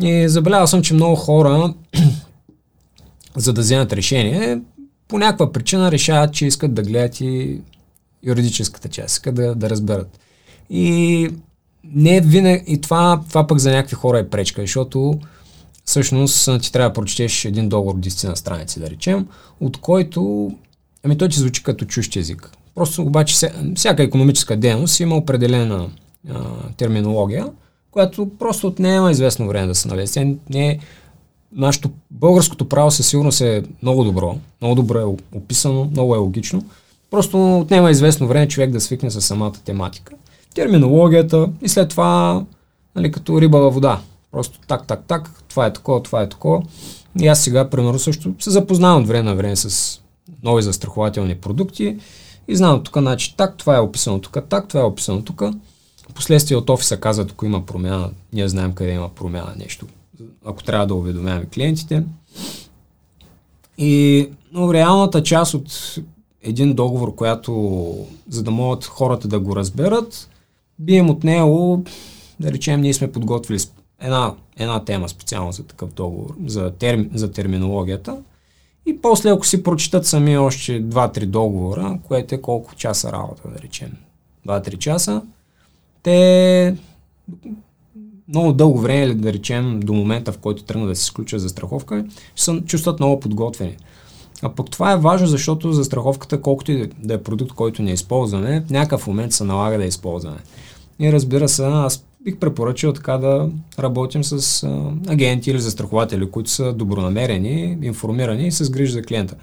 [0.02, 1.74] И забелязал съм, че много хора,
[3.36, 4.62] за да вземат решение,
[5.08, 7.62] по някаква причина решават, че искат да гледат и
[8.24, 10.20] юридическата част, искат да, да разберат.
[10.70, 11.30] И
[11.84, 15.20] не винаги, и това, това пък за някакви хора е пречка, защото
[15.86, 19.28] всъщност ти трябва да прочетеш един договор от 10 на страници, да речем,
[19.60, 20.52] от който,
[21.04, 22.52] ами той ти звучи като чущ език.
[22.76, 25.90] Просто обаче ся- всяка економическа дейност има определена
[26.30, 26.44] а,
[26.78, 27.48] терминология,
[27.94, 30.12] която просто отнема известно време да се наведе.
[30.12, 30.80] Тя не е,
[31.52, 36.64] нашето българското право със сигурност е много добро, много добре е описано, много е логично.
[37.12, 40.14] Просто отнема известно време човек да свикне с самата тематика.
[40.56, 42.44] терминологията и след това
[42.96, 44.02] нали, като риба във вода.
[44.32, 46.62] Просто так, так, так, това е такова, това е такова.
[47.20, 50.00] И аз сега, примерно, също се запознавам от време на време с
[50.44, 51.98] нови застрахователни продукти
[52.48, 55.44] и знам тук, значи, так, това е описано тук, так, това е описано тук.
[56.16, 59.88] Последствие от офиса казват, ако има промяна, ние знаем къде има промяна, нещо.
[60.46, 62.04] Ако трябва да уведомяваме клиентите.
[63.78, 65.96] И но реалната част от
[66.42, 67.96] един договор, която,
[68.30, 70.30] за да могат хората да го разберат,
[70.80, 71.84] би им отнело,
[72.40, 73.60] да речем, ние сме подготвили
[74.02, 78.18] една, една тема специално за такъв договор, за, терм, за терминологията.
[78.86, 83.60] И после, ако си прочитат сами още 2-3 договора, което е колко часа работа, да
[83.60, 83.92] речем,
[84.48, 85.22] 2-3 часа,
[86.04, 86.76] те
[88.28, 92.06] много дълго време, да речем, до момента, в който тръгна да се изключат за страховка,
[92.36, 93.78] се чувстват много подготвени.
[94.42, 97.92] А пък това е важно, защото за страховката, колкото и да е продукт, който не
[97.92, 100.38] използваме, в някакъв момент се налага да използваме.
[101.00, 106.50] И разбира се, аз бих препоръчал така да работим с а, агенти или застрахователи, които
[106.50, 109.36] са добронамерени, информирани и се грижи за клиента.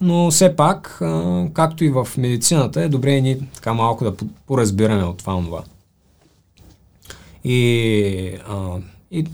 [0.00, 4.14] Но все пак, а, както и в медицината, е добре и ни така малко да
[4.46, 5.62] поразбираме от това това.
[7.44, 8.78] И, а,
[9.10, 9.26] и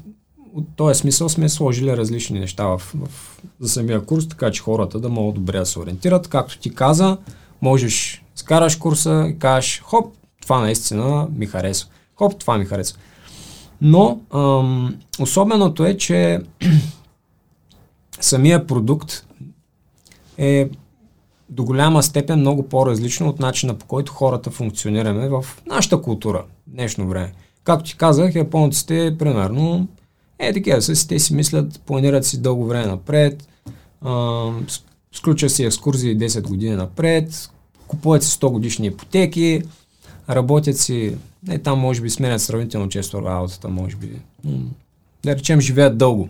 [0.55, 3.09] от този смисъл сме сложили различни неща в, в,
[3.61, 6.29] за самия курс, така че хората да могат добре да се ориентират.
[6.29, 7.19] Както ти каза,
[7.63, 11.91] можеш скараш курса и кажеш, хоп, това наистина ми харесва.
[12.17, 12.99] Хоп, това ми харесва.
[13.81, 16.41] Но ам, особеното е, че
[18.21, 19.27] самия продукт
[20.39, 20.69] е
[21.49, 27.09] до голяма степен много по-различно от начина по който хората функционираме в нашата култура днешно
[27.09, 27.33] време.
[27.69, 29.89] Както ти казах, японците, примерно,
[30.39, 33.49] е такива са, те си мислят, планират си дълго време напред,
[34.05, 34.67] ам,
[35.13, 37.51] сключат си екскурзии 10 години напред,
[37.87, 39.63] купуват си 100 годишни ипотеки,
[40.31, 44.11] работят си, не, там може би сменят сравнително често работата, може би,
[45.25, 46.29] да речем, живеят дълго.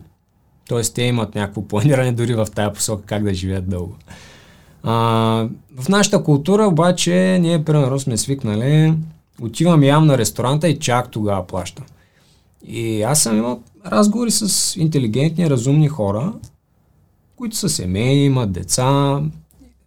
[0.69, 3.97] Тоест, те имат някакво планиране дори в тая посока как да живеят дълго.
[4.83, 4.93] А,
[5.77, 8.95] в нашата култура обаче ние примерно сме свикнали,
[9.43, 11.85] отивам ям на ресторанта и чак тогава плащам.
[12.67, 16.33] И аз съм имал разговори с интелигентни, разумни хора,
[17.37, 19.21] които са семейни, имат деца,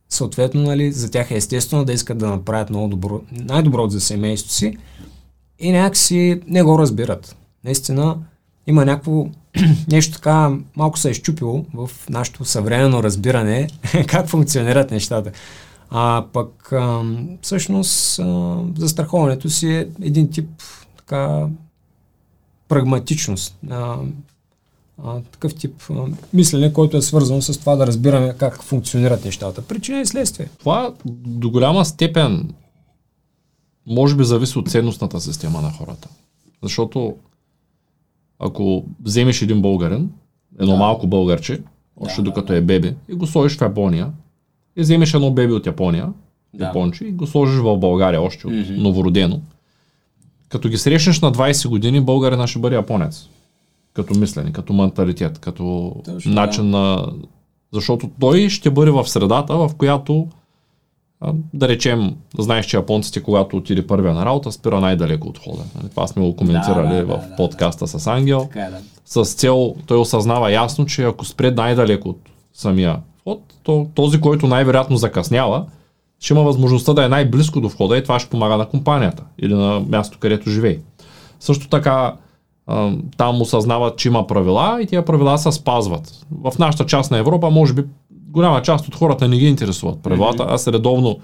[0.09, 4.53] съответно, нали, за тях е естествено да искат да направят много добро, най-доброто за семейството
[4.53, 4.77] си
[5.59, 7.35] и някакси не го разбират.
[7.63, 8.17] Наистина
[8.67, 9.27] има някакво
[9.91, 13.67] нещо така малко се е щупило в нашето съвременно разбиране
[14.07, 15.31] как функционират нещата.
[15.93, 17.03] А пък а,
[17.41, 20.49] всъщност а, застраховането си е един тип
[20.97, 21.47] така
[22.67, 23.57] прагматичност.
[23.69, 23.97] А,
[25.03, 29.61] а, такъв тип а, мислене, който е свързан с това да разбираме как функционират нещата.
[29.61, 30.49] Причина и следствие.
[30.59, 32.53] Това до голяма степен
[33.87, 36.09] може би зависи от ценностната система на хората.
[36.63, 37.15] Защото
[38.39, 40.09] ако вземеш един българен,
[40.59, 40.79] едно да.
[40.79, 41.61] малко българче,
[41.97, 44.11] още да, докато да, е бебе, и го сложиш в Япония,
[44.75, 46.09] и вземеш едно бебе от Япония,
[46.53, 46.65] да.
[46.65, 48.77] японче, и го сложиш в България още от mm-hmm.
[48.77, 49.41] новородено,
[50.49, 53.27] като ги срещнеш на 20 години, българина ще бъде японец
[53.93, 56.77] като мислене, като менталитет, като Точно, начин да.
[56.77, 57.07] на...
[57.73, 60.27] Защото той ще бъде в средата, в която
[61.53, 65.63] да речем, знаеш, че японците, когато отиде първия на работа, спира най-далеко от хода.
[65.75, 67.87] Нали, това сме го коментирали да, да, в да, подкаста да.
[67.87, 68.41] с Ангел.
[68.41, 68.79] Така е, да.
[69.25, 72.19] С цел, той осъзнава ясно, че ако спре най-далеко от
[72.53, 75.65] самия вход, то този, който най-вероятно закъснява,
[76.19, 79.53] ще има възможността да е най-близко до входа и това ще помага на компанията или
[79.53, 80.77] на място, където живее.
[81.39, 82.13] Също така,
[83.17, 86.25] там осъзнават, че има правила и тези правила се спазват.
[86.43, 90.45] В нашата част на Европа, може би, голяма част от хората не ги интересуват правилата.
[90.49, 91.19] Аз редовно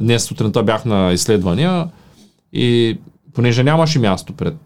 [0.00, 1.88] днес сутринта бях на изследвания
[2.52, 2.98] и
[3.34, 4.56] понеже нямаше място пред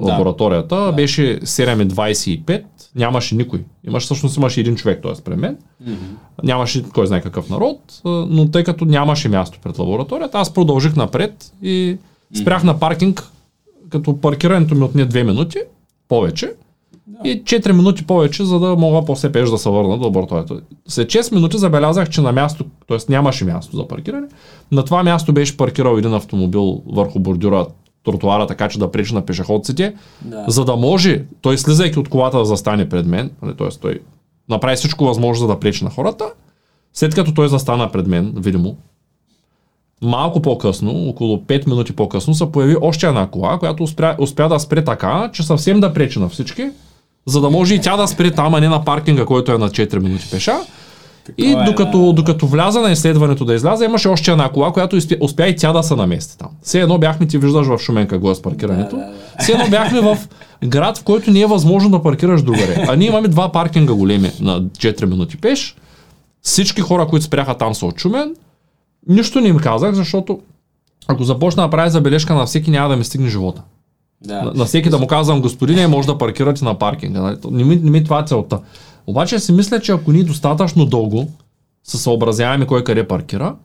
[0.00, 0.92] лабораторията, да.
[0.92, 2.62] беше 7.25,
[2.96, 3.64] нямаше никой.
[3.86, 5.22] Имаш, всъщност имаше един човек, т.е.
[5.24, 5.56] пред мен.
[5.56, 6.44] Mm-hmm.
[6.44, 11.52] Нямаше кой знае какъв народ, но тъй като нямаше място пред лабораторията, аз продължих напред
[11.62, 11.96] и
[12.40, 12.66] спрях mm-hmm.
[12.66, 13.30] на паркинг
[13.90, 15.58] като паркирането ми отне 2 минути
[16.08, 16.52] повече
[17.06, 17.28] да.
[17.28, 20.60] и 4 минути повече, за да мога после пеш да се върна до лабораторията.
[20.88, 22.98] След 6 минути забелязах, че на място, т.е.
[23.08, 24.26] нямаше място за паркиране,
[24.72, 27.66] на това място беше паркирал един автомобил върху бордюра
[28.04, 30.44] тротуара, така че да пречи на пешеходците, да.
[30.48, 33.68] за да може той слизайки от колата да застане пред мен, нали, т.е.
[33.68, 34.00] той
[34.48, 36.24] направи всичко възможно да пречи на хората,
[36.94, 38.76] след като той застана пред мен, видимо,
[40.02, 44.60] малко по-късно, около 5 минути по-късно, се появи още една кола, която успя, успя да
[44.60, 46.70] спре така, че съвсем да пречи на всички,
[47.26, 49.68] за да може и тя да спре там, а не на паркинга, който е на
[49.68, 50.56] 4 минути пеша.
[51.38, 54.98] И е, докато, да, докато вляза на изследването да изляза, имаше още една кола, която
[55.20, 56.48] успя и тя да се намести там.
[56.62, 58.96] Все едно бяхме, ти виждаш в Шумен какво е с паркирането.
[58.96, 59.18] Да, да, да.
[59.38, 60.18] Все едно бяхме в
[60.64, 62.86] град, в който не е възможно да паркираш другаре.
[62.88, 65.76] А ние имаме два паркинга големи на 4 минути пеш.
[66.42, 68.34] Всички хора, които спряха там са от Шумен.
[69.08, 70.40] Нищо не им казах, защото
[71.08, 73.62] ако започна да правя забележка на всеки, няма да ми стигне живота.
[74.20, 74.42] Да.
[74.42, 77.20] На, на всеки да му казвам, господине, може да паркирате на паркинга.
[77.20, 77.36] Нали?
[77.50, 78.58] Не ми, не ми това е целта.
[79.06, 81.28] Обаче си мисля, че ако ние достатъчно дълго
[81.84, 83.56] се съобразяваме кой къде паркира,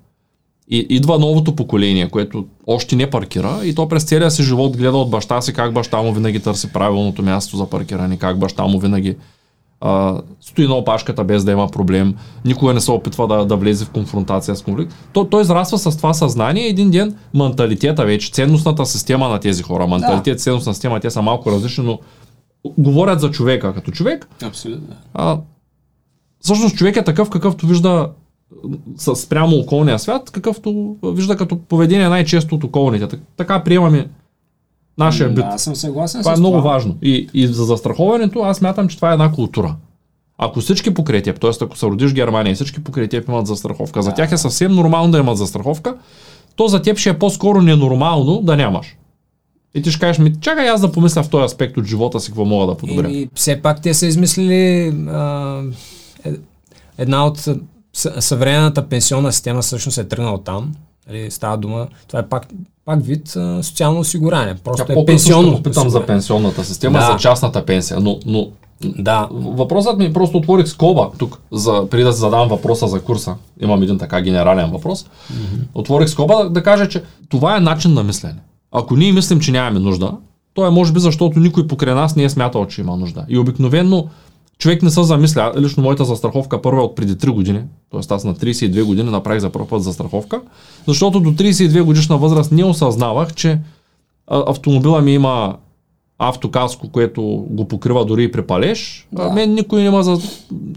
[0.71, 4.97] и идва новото поколение, което още не паркира и то през целия си живот гледа
[4.97, 8.79] от баща си как баща му винаги търси правилното място за паркиране, как баща му
[8.79, 9.15] винаги
[9.81, 13.85] а, стои на опашката без да има проблем, никога не се опитва да, да влезе
[13.85, 14.93] в конфронтация с конфликт.
[15.13, 19.87] То, той израства с това съзнание един ден менталитета вече, ценностната система на тези хора,
[19.87, 20.39] менталитет, да.
[20.39, 21.99] ценностна система, те са малко различни, но
[22.77, 24.27] говорят за човека като човек.
[24.43, 24.95] Абсолютно.
[25.13, 25.39] А,
[26.39, 28.09] всъщност човек е такъв, какъвто вижда
[29.15, 33.19] спрямо околния свят, какъвто вижда като поведение най-често от околните.
[33.37, 34.07] Така приемаме
[34.97, 35.35] нашия бит.
[35.35, 36.71] Да, аз съм съгласен това с е много това.
[36.71, 36.95] важно.
[37.01, 39.75] И, и за застраховането аз мятам, че това е една култура.
[40.37, 41.51] Ако всички покрай теб, т.е.
[41.61, 44.03] ако се родиш в Германия и всички покрай теб имат застраховка, да.
[44.03, 45.95] за тях е съвсем нормално да имат застраховка,
[46.55, 48.97] то за теб ще е по-скоро ненормално да нямаш.
[49.73, 52.27] И ти ще кажеш ми, чакай аз да помисля в този аспект от живота си,
[52.27, 53.11] какво мога да подобря.
[53.11, 55.61] И все пак те са измислили а,
[56.25, 56.31] е,
[56.97, 57.45] една от
[58.19, 60.71] съвременната пенсионна система всъщност е тръгнала там.
[61.07, 62.47] Нали, става дума, това е пак,
[62.85, 64.55] пак вид а, социално осигуряване.
[64.55, 65.51] Просто Тя, е пенсионно.
[65.51, 67.11] Ще попитам за пенсионната система, да.
[67.11, 68.47] за частната пенсия, но, но
[68.81, 69.27] да.
[69.31, 73.35] Въпросът ми просто отворих скоба тук, за, преди да задам въпроса за курса.
[73.61, 75.03] Имам един така генерален въпрос.
[75.03, 75.61] Mm-hmm.
[75.73, 78.39] Отворих скоба да, да кажа, че това е начин на мислене.
[78.71, 80.11] Ако ние мислим, че нямаме нужда,
[80.53, 83.25] то е може би защото никой покрай нас не е смятал, че има нужда.
[83.29, 84.07] И обикновенно
[84.57, 85.53] човек не се замисля.
[85.57, 88.13] Лично моята застраховка първа е от преди 3 години, т.е.
[88.13, 90.41] аз на 32 години направих за първ път застраховка,
[90.87, 93.59] защото до 32 годишна възраст не осъзнавах, че
[94.27, 95.55] автомобила ми има
[96.19, 99.07] автокаско, което го покрива дори и при палеж.
[99.11, 99.31] Да.
[99.31, 100.17] Мен никой няма за...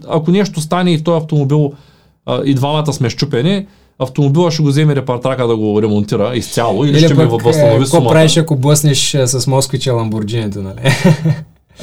[0.07, 1.71] Ако нещо стане и в този автомобил
[2.45, 3.67] и двамата сме щупени,
[3.99, 8.01] автомобила ще го вземе репартрака да го ремонтира изцяло или, или ще ми възстанови сумата.
[8.01, 10.79] Какво правиш, ако блъснеш с москвича ламбурджинито, нали?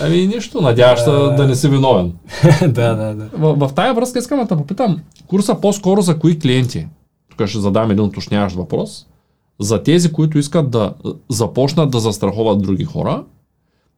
[0.01, 2.13] Ами нищо, надяваш се да, да не си виновен.
[2.61, 3.29] да, да, да.
[3.39, 6.87] В, в тая връзка искам да те попитам, курса по-скоро за кои клиенти?
[7.31, 9.07] Тук ще задам един уточняващ въпрос.
[9.61, 10.93] За тези, които искат да
[11.29, 13.23] започнат да застраховат други хора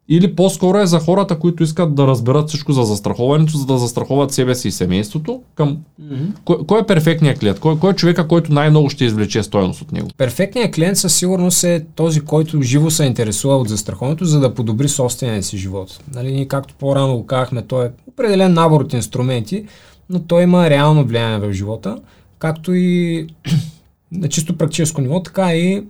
[0.09, 4.33] или по-скоро е за хората, които искат да разберат всичко за застраховането, за да застраховат
[4.33, 5.43] себе си и семейството.
[5.55, 5.79] Към...
[6.03, 6.27] Mm-hmm.
[6.45, 7.61] Кой, кой е перфектният клиент?
[7.61, 10.09] Кой, кой е човека, който най-много ще извлече стоеност от него?
[10.17, 14.89] Перфектният клиент със сигурност е този, който живо се интересува от застраховането, за да подобри
[14.89, 16.01] собствения си живот.
[16.15, 19.65] Нали, ние както по-рано го казахме, той е определен набор от инструменти,
[20.11, 21.99] но той има реално влияние в живота,
[22.39, 23.27] както и
[24.13, 25.85] на чисто практическо ниво, така и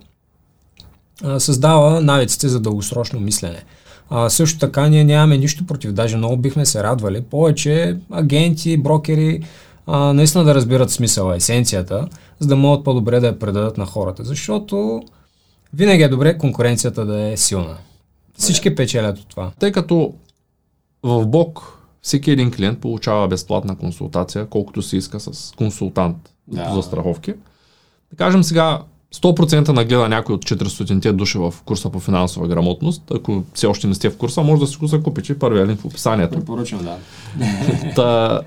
[1.23, 3.63] а, създава навиците за дългосрочно мислене.
[4.09, 7.21] А, също така ние нямаме нищо против, даже много бихме се радвали.
[7.21, 9.43] Повече агенти, брокери
[9.87, 12.07] а, наистина да разбират смисъла, есенцията,
[12.39, 14.23] за да могат по-добре да я предадат на хората.
[14.23, 15.03] Защото
[15.73, 17.77] винаги е добре конкуренцията да е силна.
[18.37, 19.51] Всички печелят от това.
[19.59, 20.13] Тъй като
[21.03, 26.71] в Бог всеки един клиент получава безплатна консултация, колкото се иска с консултант да.
[26.75, 27.33] за страховки.
[28.11, 28.81] Да кажем сега,
[29.13, 33.03] 100% нагледа някой от 400-те души в курса по финансова грамотност.
[33.15, 35.39] Ако все още не сте в курса, може да си го закупите.
[35.39, 36.35] Първият линк в описанието.
[36.35, 36.97] Препоръчвам, да.
[37.95, 38.41] Та,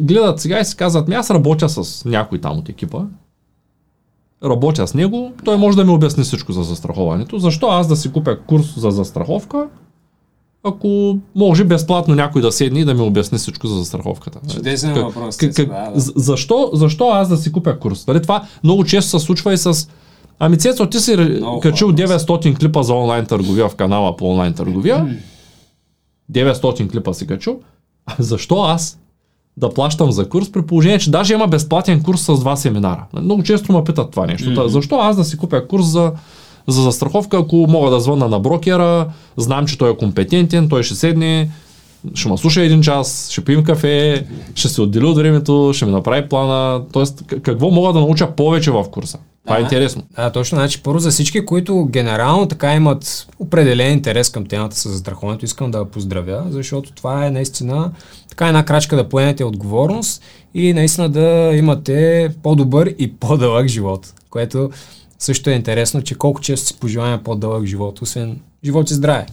[0.00, 2.98] гледат сега и си казват, ми аз работя с някой там от екипа,
[4.44, 7.38] работя с него, той може да ми обясни всичко за застраховането.
[7.38, 9.68] Защо аз да си купя курс за застраховка,
[10.64, 14.40] ако може безплатно някой да седне и да ми обясни всичко за застраховката.
[14.54, 15.36] Чудесен как, въпрос.
[15.36, 16.00] Как, как, да, да.
[16.16, 18.04] Защо, защо аз да си купя курс?
[18.04, 19.88] Дали това много често се случва и с
[20.38, 24.52] Ами Цецо, ти си много качил 900 клипа за онлайн търговия в канала по онлайн
[24.52, 25.18] търговия.
[26.32, 27.60] 900 клипа си качил.
[28.06, 28.98] А защо аз
[29.56, 33.04] да плащам за курс, при положение, че даже има безплатен курс с два семинара.
[33.22, 34.50] Много често ме питат това нещо.
[34.50, 34.66] Mm-hmm.
[34.66, 36.12] Защо аз да си купя курс за
[36.68, 40.94] за застраховка, ако мога да звънна на брокера, знам, че той е компетентен, той ще
[40.94, 41.50] седне,
[42.14, 45.92] ще ме слуша един час, ще пием кафе, ще се отдели от времето, ще ми
[45.92, 46.82] направи плана.
[46.92, 49.18] Тоест, какво мога да науча повече в курса?
[49.46, 50.02] Това е интересно.
[50.16, 50.56] Да, точно.
[50.56, 55.70] Значи, първо за всички, които генерално така имат определен интерес към темата с застраховането, искам
[55.70, 57.90] да поздравя, защото това е наистина
[58.28, 60.22] така една крачка да поемете отговорност
[60.54, 64.70] и наистина да имате по-добър и по-дълъг живот, което
[65.22, 69.26] също е интересно, че колко често си пожелаваме по-дълъг живот, освен живот и здраве.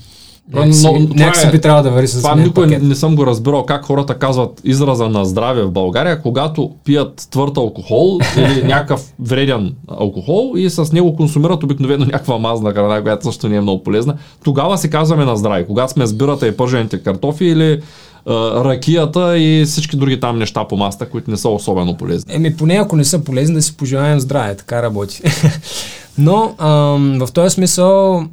[0.53, 2.83] Някакси, Но- някакси е- би трябвало да вари с Това никой пакет.
[2.83, 7.57] не съм го разбирал как хората казват израза на здраве в България, когато пият твърд
[7.57, 13.49] алкохол или някакъв вреден алкохол и с него консумират обикновено някаква мазна храна, която също
[13.49, 14.13] не е много полезна.
[14.43, 15.65] Тогава си казваме на здраве.
[15.65, 17.81] Когато сме с бирата и пържените картофи или
[18.25, 18.33] а,
[18.63, 22.35] ракията и всички други там неща по маста, които не са особено полезни.
[22.35, 25.21] Еми, поне ако не са полезни, да си пожелаем здраве, така работи.
[26.17, 28.23] Но ам, в този смисъл,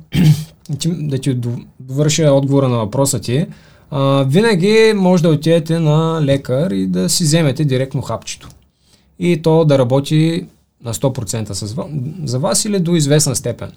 [0.78, 3.46] ти- да ти до- довърша отговора на въпроса ти,
[3.90, 8.48] а, винаги може да отидете на лекар и да си вземете директно хапчето.
[9.18, 10.46] И то да работи
[10.84, 11.74] на 100% с
[12.24, 13.72] за вас или до известна степен.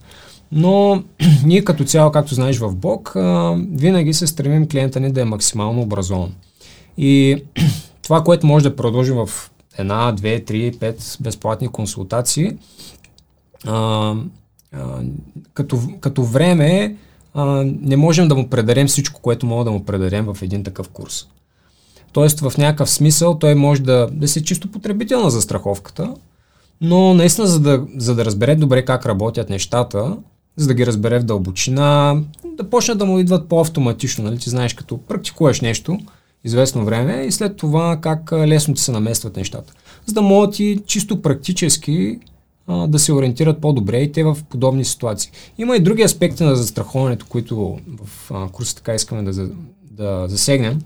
[0.52, 1.04] Но
[1.46, 5.26] ние като цяло, както знаеш в Бог, а, винаги се стремим клиента ни да е
[5.26, 6.34] максимално образован.
[6.98, 7.44] И
[8.02, 12.52] това, което може да продължим в една, две, три, пет безплатни консултации,
[13.68, 14.14] а,
[14.74, 15.02] а,
[15.54, 16.96] като, като време
[17.34, 20.90] а, не можем да му предадем всичко, което мога да му предадем в един такъв
[20.90, 21.28] курс.
[22.12, 26.14] Тоест в някакъв смисъл той може да, да се чисто потребител на застраховката,
[26.82, 30.18] но наистина за да, за да разбере добре как работят нещата,
[30.56, 32.22] за да ги разбере в дълбочина,
[32.58, 34.38] да почне да му идват по-автоматично, нали?
[34.38, 36.00] Ти знаеш, като практикуваш нещо
[36.44, 39.74] известно време и след това как лесно ти се наместват нещата.
[40.06, 42.20] За да могат и чисто практически
[42.70, 45.32] а, да се ориентират по-добре и те в подобни ситуации.
[45.58, 49.50] Има и други аспекти на застраховането, които в а, курса така искаме да,
[49.92, 50.80] да засегнем,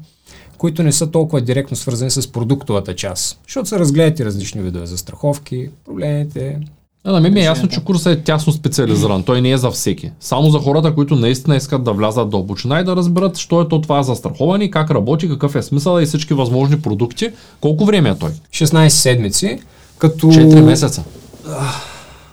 [0.57, 3.39] които не са толкова директно свързани с продуктовата част.
[3.47, 6.59] Защото се разгледат и различни видове застраховки, проблемите.
[7.03, 9.23] А, на мен ми е ясно, че курсът е тясно специализиран.
[9.23, 10.11] Той не е за всеки.
[10.19, 13.81] Само за хората, които наистина искат да влязат дълбочина и да разберат, що е то
[13.81, 17.29] това застраховане, как работи, какъв е смисъл и всички възможни продукти.
[17.61, 18.29] Колко време е той?
[18.29, 19.59] 16 седмици,
[19.97, 20.27] като...
[20.27, 21.03] 4 месеца.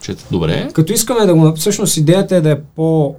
[0.00, 0.26] Четири.
[0.30, 0.68] Добре.
[0.72, 1.56] Като искаме да го...
[1.56, 3.14] Всъщност идеята е да е по...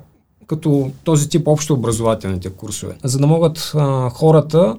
[0.48, 2.96] като този тип общо образователните курсове.
[3.04, 4.76] За да могат а, хората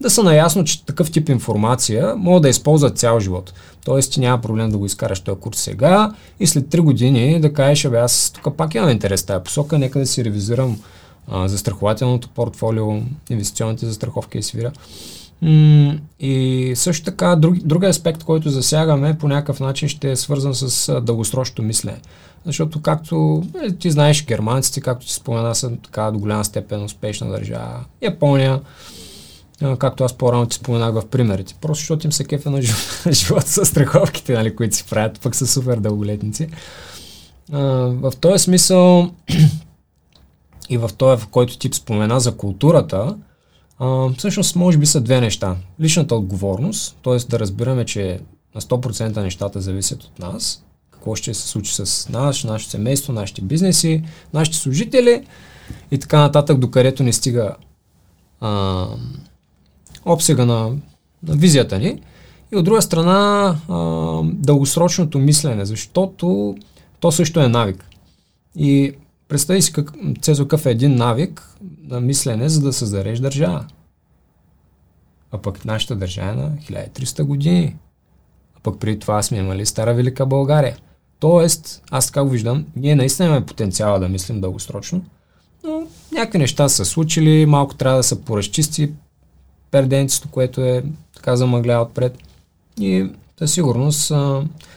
[0.00, 3.52] да са наясно, че такъв тип информация могат да използват цял живот.
[3.84, 7.52] Тоест ти няма проблем да го изкараш този курс сега и след 3 години да
[7.52, 10.78] кажеш, абе аз тук пак имам интерес в тази посока, нека да си ревизирам
[11.28, 12.92] а, застрахователното портфолио,
[13.30, 14.72] инвестиционните застраховки и свира.
[16.20, 21.00] И също така, друг, друг аспект, който засягаме по някакъв начин ще е свързан с
[21.00, 21.98] дългосрочното мислене.
[22.46, 27.30] Защото както е, ти знаеш, германците, както ти спомена, са така до голяма степен успешна
[27.30, 27.84] държава.
[28.02, 28.60] Япония,
[29.78, 31.54] както аз по-рано ти споменах в примерите.
[31.60, 35.34] Просто защото им се кефе на жив- живота с страховките, нали, които си правят, пък
[35.34, 36.48] са супер дълголетници.
[37.52, 39.10] А, в този смисъл
[40.70, 43.16] и в този, в който ти спомена за културата,
[43.78, 45.56] а, всъщност може би са две неща.
[45.80, 47.16] Личната отговорност, т.е.
[47.28, 48.20] да разбираме, че
[48.54, 53.42] на 100% нещата зависят от нас, какво ще се случи с нас, нашето семейство, нашите
[53.42, 54.02] бизнеси,
[54.32, 55.26] нашите служители
[55.90, 57.56] и така нататък, докъдето не стига
[58.40, 58.86] а,
[60.04, 60.68] обсега на,
[61.22, 62.02] на визията ни.
[62.52, 66.56] И от друга страна, а, дългосрочното мислене, защото
[67.00, 67.84] то също е навик.
[68.56, 68.92] И
[69.28, 73.66] представи си как, Цезо е един навик на мислене, за да създадеш държава.
[75.32, 77.76] А пък нашата държава е на 1300 години.
[78.56, 80.76] А пък преди това сме имали Стара Велика България.
[81.20, 85.04] Тоест, аз така го виждам, ние наистина имаме потенциала да мислим дългосрочно,
[85.64, 88.92] но някакви неща са случили, малко трябва да се поразчисти
[89.70, 90.84] перденцето, което е
[91.14, 92.18] така замъгля отпред.
[92.80, 94.12] И със сигурност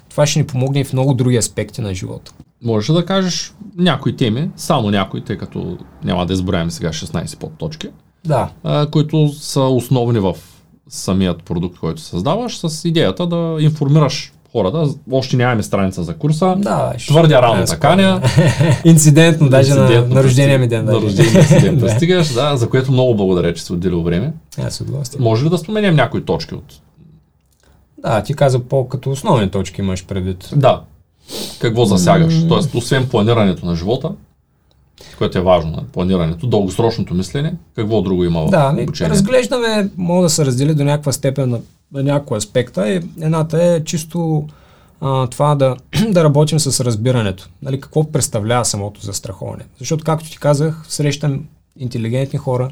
[0.09, 2.33] това ще ни помогне и в много други аспекти на живота.
[2.63, 7.37] Можеш ли да кажеш някои теми, само някои, тъй като няма да изброяваме сега 16
[7.37, 7.87] подточки,
[8.25, 8.49] Да.
[8.63, 10.35] а, които са основни в
[10.89, 14.87] самият продукт, който създаваш, с идеята да информираш хората.
[15.11, 16.55] Още нямаме страница за курса.
[16.57, 18.21] Да, Твърдя рано Да, таканя.
[18.85, 20.85] Инцидентно, даже на, Инцидентно на рождения ми ден.
[20.85, 21.05] На даже.
[21.05, 21.85] рождения си ден Да.
[21.85, 24.33] пристигаш, да, за което много благодаря, че си отделил време.
[24.63, 25.21] Аз удоволствие.
[25.23, 26.73] Може ли да споменем някои точки от...
[27.97, 30.49] Да, ти каза по като основни точки имаш предвид.
[30.55, 30.81] Да.
[31.59, 32.47] Какво засягаш?
[32.47, 34.11] Тоест, освен планирането на живота,
[35.17, 35.85] което е важно, нали?
[35.93, 39.13] планирането, дългосрочното мислене, какво друго има в Да, обучението?
[39.15, 41.59] разглеждаме, мога да се раздели до някаква степен на,
[41.93, 42.89] на някои аспекта.
[42.89, 44.47] И едната е чисто
[45.01, 45.75] а, това да,
[46.09, 47.49] да работим с разбирането.
[47.61, 49.63] Нали, какво представлява самото застраховане.
[49.79, 51.43] Защото, както ти казах, срещам
[51.79, 52.69] интелигентни хора.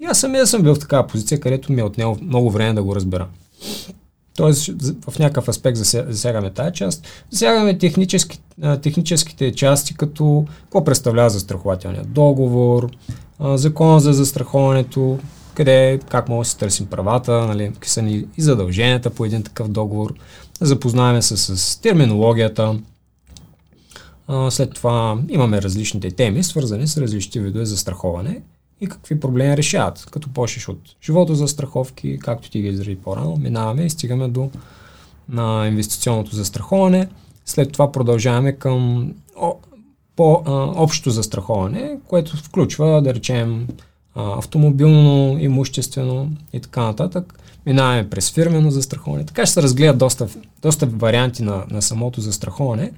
[0.00, 2.82] И аз самия съм бил в такава позиция, където ми е отнело много време да
[2.82, 3.26] го разбера.
[4.38, 4.70] Тоест,
[5.10, 7.06] в някакъв аспект засягаме тази част.
[7.30, 8.40] Засягаме технически,
[8.82, 12.90] техническите части, като какво представлява застрахователният договор,
[13.40, 15.18] закон за застраховането,
[15.54, 19.42] къде, как може да си търсим правата, нали, какви са ни и задълженията по един
[19.42, 20.14] такъв договор.
[20.60, 22.78] Запознаваме се с терминологията.
[24.50, 28.42] След това имаме различните теми, свързани с различните видове застраховане.
[28.80, 30.06] И какви проблеми решават.
[30.10, 34.50] Като почнеш от живото за страховки, както ти ги изрази по-рано, минаваме и стигаме до
[35.28, 37.08] на инвестиционното застраховане.
[37.44, 39.12] След това продължаваме към
[40.16, 43.68] по-общо застраховане, което включва, да речем,
[44.14, 47.38] автомобилно, имуществено и така нататък.
[47.66, 49.24] Минаваме през фирмено застраховане.
[49.24, 50.28] Така ще се разгледат доста,
[50.62, 52.92] доста варианти на, на самото застраховане.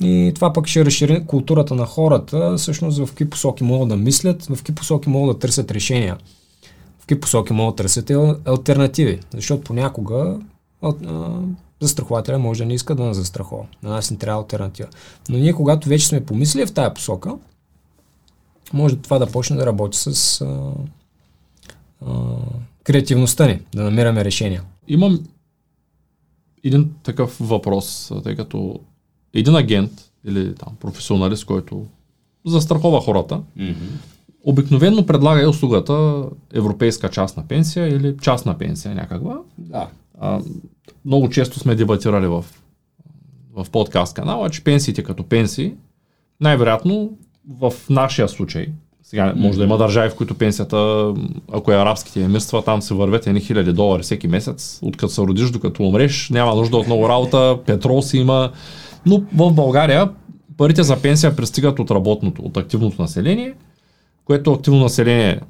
[0.00, 4.44] И това пък ще разшири културата на хората, всъщност в какви посоки могат да мислят,
[4.44, 6.18] в какви посоки могат да търсят решения,
[6.98, 8.10] в какви посоки могат да търсят
[8.44, 9.20] альтернативи.
[9.34, 10.38] Защото понякога
[11.80, 13.66] застрахователя може да не иска да не застрахова.
[13.82, 14.88] На нас не трябва альтернатива.
[15.28, 17.36] Но ние, когато вече сме помислили в тая посока,
[18.72, 20.72] може това да почне да работи с а,
[22.06, 22.36] а,
[22.84, 24.62] креативността ни, да намираме решения.
[24.88, 25.26] Имам
[26.64, 28.80] един такъв въпрос, тъй като
[29.34, 29.90] един агент
[30.24, 31.86] или там, професионалист, който
[32.46, 33.74] застрахова хората, mm-hmm.
[34.44, 36.24] обикновено предлага и услугата
[36.54, 39.38] европейска частна пенсия или частна пенсия някаква.
[39.58, 39.88] Да.
[40.20, 40.40] А,
[41.04, 42.44] много често сме дебатирали в,
[43.56, 45.74] в подкаст канала, че пенсиите като пенсии,
[46.40, 47.10] най-вероятно
[47.60, 48.66] в нашия случай,
[49.02, 51.12] сега може да има държави, в които пенсията,
[51.52, 55.50] ако е арабските емирства, там се вървят едни хиляди долари всеки месец, откъде се родиш,
[55.50, 58.52] докато умреш, няма нужда от много работа, петрол си има.
[59.06, 60.10] Но в България
[60.56, 63.54] парите за пенсия пристигат от работното, от активното население,
[64.24, 65.40] което активно население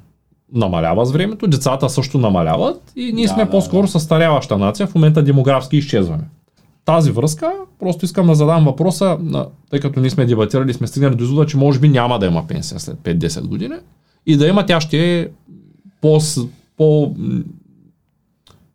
[0.53, 3.87] намалява с времето, децата също намаляват и ние да, сме да, по-скоро да.
[3.87, 6.23] състаряваща нация, в момента демографски изчезваме.
[6.85, 9.17] Тази връзка, просто искам да задам въпроса,
[9.69, 12.47] тъй като ние сме дебатирали, сме стигнали до извода, че може би няма да има
[12.47, 13.75] пенсия след 5-10 години
[14.25, 15.27] и да има, тя ще е
[16.01, 16.19] по,
[16.77, 17.15] по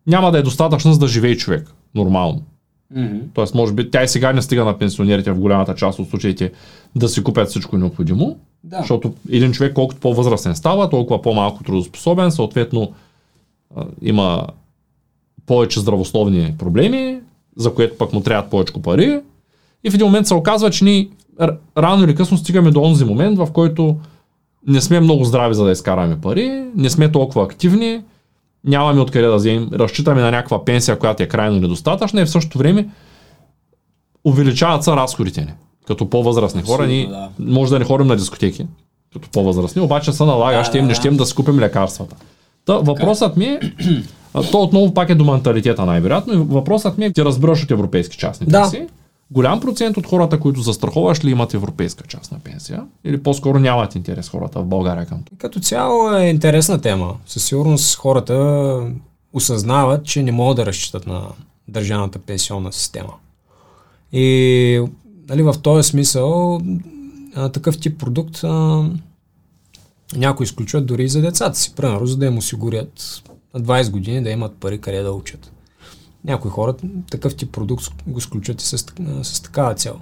[0.07, 2.43] няма да е достатъчна за да живее човек нормално.
[2.97, 3.20] Mm-hmm.
[3.34, 6.53] Тоест, може би тя и сега не стига на пенсионерите в голямата част от случаите
[6.97, 8.78] да си купят всичко необходимо, да.
[8.78, 12.93] защото един човек колкото по-възрастен става, толкова по-малко трудоспособен, съответно
[14.03, 14.47] има
[15.47, 17.20] повече здравословни проблеми,
[17.57, 19.20] за което пък му трябват повече пари.
[19.84, 21.09] И в един момент се оказва, че ние
[21.78, 23.97] рано или късно стигаме до онзи момент, в който
[24.66, 28.03] не сме много здрави за да изкараме пари, не сме толкова активни,
[28.65, 32.59] нямаме откъде да вземем, разчитаме на някаква пенсия, която е крайно недостатъчна и в същото
[32.59, 32.89] време
[34.25, 35.53] увеличават се разходите ни.
[35.87, 37.29] Като по-възрастни хора, ние да.
[37.39, 38.67] може да не ходим на дискотеки,
[39.13, 42.17] като по-възрастни, обаче се налага, да, ще им да, не щем да си купим лекарствата.
[42.65, 43.61] Та, въпросът ми е,
[44.53, 48.19] то отново пак е до менталитета най-вероятно, и въпросът ми е, ти разбираш от европейски
[48.19, 48.61] частни да.
[48.61, 48.87] пенсии.
[49.31, 52.87] Голям процент от хората, които застраховаш ли имат европейска частна пенсия?
[53.05, 55.39] Или по-скоро нямат интерес хората в България към това?
[55.39, 57.16] Като цяло е интересна тема.
[57.26, 58.93] Със сигурност хората
[59.33, 61.22] осъзнават, че не могат да разчитат на
[61.68, 63.12] държавната пенсионна система.
[64.12, 64.83] И
[65.28, 66.61] нали, в този смисъл
[67.35, 68.85] а, такъв тип продукт а,
[70.16, 71.74] някои изключват дори и за децата си.
[71.74, 73.22] Примерно, за да им осигурят
[73.55, 75.53] на 20 години да имат пари къде да учат.
[76.25, 76.75] Някои хора
[77.11, 78.79] такъв тип продукт го сключват и с,
[79.23, 80.01] с такава цел.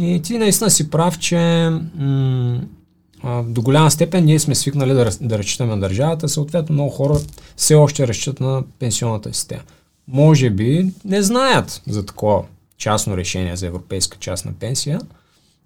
[0.00, 2.60] И ти наистина си прав, че м-
[3.44, 7.18] до голяма степен ние сме свикнали да, да разчитаме на държавата, съответно много хора
[7.56, 9.62] все още разчитат на пенсионната система.
[10.08, 12.42] Може би не знаят за такова
[12.78, 15.00] частно решение за европейска частна пенсия,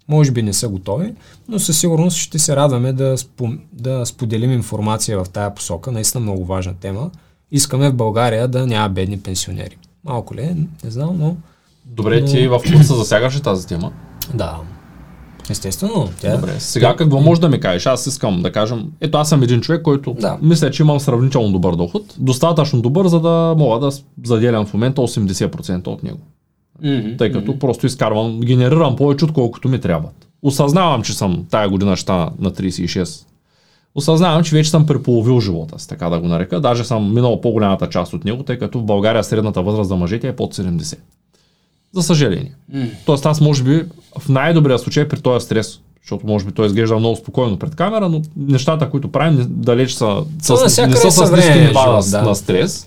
[0.07, 1.13] може би не са готови,
[1.47, 3.59] но със сигурност ще се радваме да, спом...
[3.73, 5.91] да споделим информация в тая посока.
[5.91, 7.11] Наистина много важна тема.
[7.51, 9.77] Искаме в България да няма бедни пенсионери.
[10.05, 11.35] Малко ли, не знам, но...
[11.85, 12.27] Добре, но...
[12.27, 13.91] ти в курса засягаш тази тема?
[14.33, 14.57] Да.
[15.49, 16.09] Естествено.
[16.21, 16.35] Тя...
[16.35, 17.85] Добре, сега какво може да ми кажеш?
[17.85, 20.37] Аз искам да кажем, ето аз съм един човек, който да.
[20.41, 22.15] мисля, че имам сравнително добър доход.
[22.17, 23.91] Достатъчно добър, за да мога да
[24.23, 26.19] заделям в момента 80% от него.
[26.83, 27.17] Mm-hmm.
[27.17, 27.59] Тъй като mm-hmm.
[27.59, 30.27] просто изкарвам, генерирам повече, отколкото ми трябват.
[30.41, 33.25] Осъзнавам, че съм тая година ще на 36.
[33.95, 36.59] Осъзнавам, че вече съм преполовил живота си, така да го нарека.
[36.59, 40.27] Даже съм минал по-голямата част от него, тъй като в България средната възраст за мъжете
[40.27, 40.97] е под 70.
[41.95, 42.55] За съжаление.
[42.73, 42.89] Mm.
[43.05, 43.85] Тоест аз може би
[44.19, 48.09] в най-добрия случай при този стрес, защото може би той изглежда много спокойно пред камера,
[48.09, 50.51] но нещата, които правим, далеч са, с,
[50.87, 52.21] не са с ниски нива да.
[52.21, 52.85] на стрес.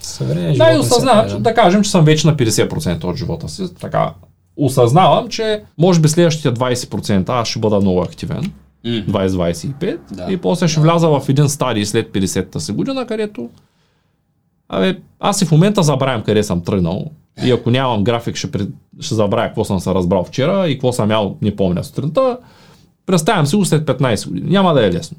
[0.59, 3.75] Да, и осъзнавам, че, да кажем, че съм вече на 50% от живота си.
[3.81, 4.13] Така,
[4.57, 8.53] осъзнавам, че може би следващите 20% аз ще бъда много активен.
[8.85, 10.33] 20-25 да.
[10.33, 13.51] и после ще вляза в един стадий след 50-та си година, където
[14.73, 17.11] Абе, аз и в момента забравям къде съм тръгнал.
[17.45, 18.49] И ако нямам график, ще,
[19.01, 22.39] ще забравя какво съм се разбрал вчера и какво съм ял, не помня сутринта.
[23.07, 24.51] Представям си го след 15 години.
[24.51, 25.17] Няма да е лесно.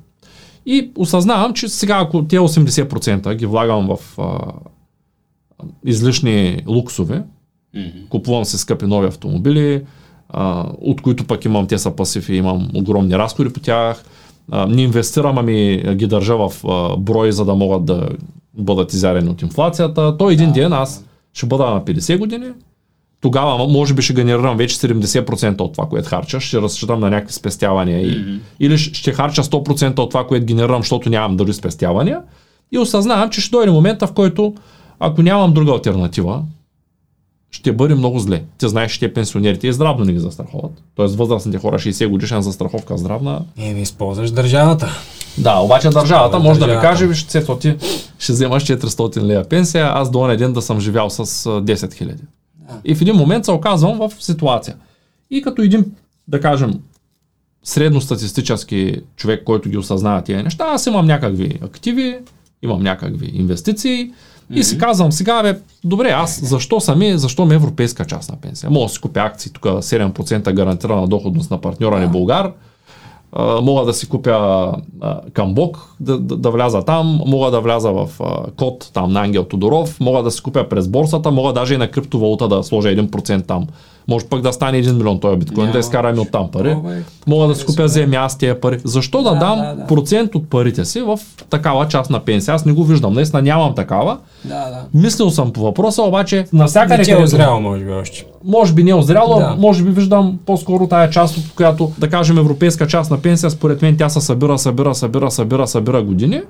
[0.65, 4.39] И осъзнавам, че сега ако тези 80% ги влагам в а,
[5.85, 7.23] излишни луксове,
[7.75, 8.07] mm-hmm.
[8.09, 9.83] купувам се скъпи нови автомобили,
[10.33, 11.93] а, от които пък имам те са
[12.29, 14.03] и имам огромни разходи по тях,
[14.51, 18.09] а, не инвестирам, ами ги държа в а, брой, за да могат да
[18.53, 22.47] бъдат изярени от инфлацията, то един ден аз ще бъда на 50 години,
[23.21, 27.33] тогава може би ще генерирам вече 70% от това, което харча, ще разчитам на някакви
[27.33, 32.21] спестявания и, или ще харча 100% от това, което генерирам, защото нямам дори спестявания.
[32.71, 34.53] И осъзнавам, че ще дойде момента, в който
[34.99, 36.43] ако нямам друга альтернатива,
[37.51, 38.43] ще бъде много зле.
[38.57, 40.71] Ти знаеш, че пенсионерите и здравно не ги застраховат.
[40.95, 43.41] Тоест възрастните хора 60 годишна застраховка здравна.
[43.57, 44.89] Е, ви използваш държавата.
[45.37, 47.75] Да, обаче държавата може да ми каже, виж, цето ти
[48.19, 52.05] ще вземаш 400 лея пенсия, аз до ден да съм живял с 10 000.
[52.05, 52.15] Да.
[52.85, 54.75] И в един момент се оказвам в ситуация.
[55.29, 55.85] И като един,
[56.27, 56.73] да кажем,
[57.63, 62.17] средностатистически човек, който ги осъзнава тия неща, аз имам някакви активи,
[62.61, 64.11] имам някакви инвестиции,
[64.51, 64.59] Mm-hmm.
[64.59, 68.69] И си казвам сега, бе, добре, аз защо сами, защо ми е европейска частна пенсия?
[68.69, 72.51] Мога да си купя акции, тук 7% гарантирана доходност на партньора ни Българ,
[73.35, 77.91] Uh, мога да си купя uh, камбок, да, да, да вляза там, мога да вляза
[77.91, 81.73] в uh, код там на Ангел Тодоров, мога да си купя през борсата, мога даже
[81.73, 83.67] и на криптовалута да сложа 1% там.
[84.07, 85.73] Може пък да стане 1 милион този биткоин, Няма.
[85.73, 86.77] да изкараме от там пари.
[87.27, 88.77] Мога да си купя земя аз тия пари.
[88.83, 89.87] Защо да, да дам да, да.
[89.87, 92.55] процент от парите си в такава част на пенсия?
[92.55, 93.13] Аз не го виждам.
[93.13, 94.17] Наистина нямам такава.
[94.45, 94.85] Да, да.
[94.93, 97.13] Мислил съм по въпроса, обаче навсякъде.
[97.13, 98.25] Не е озряло, може би още.
[98.43, 99.55] Може би не е озряло, да.
[99.59, 103.81] може би виждам по-скоро тая част, от която, да кажем, европейска част на пенсия, според
[103.81, 106.41] мен тя се събира, събира, събира, събира, събира години.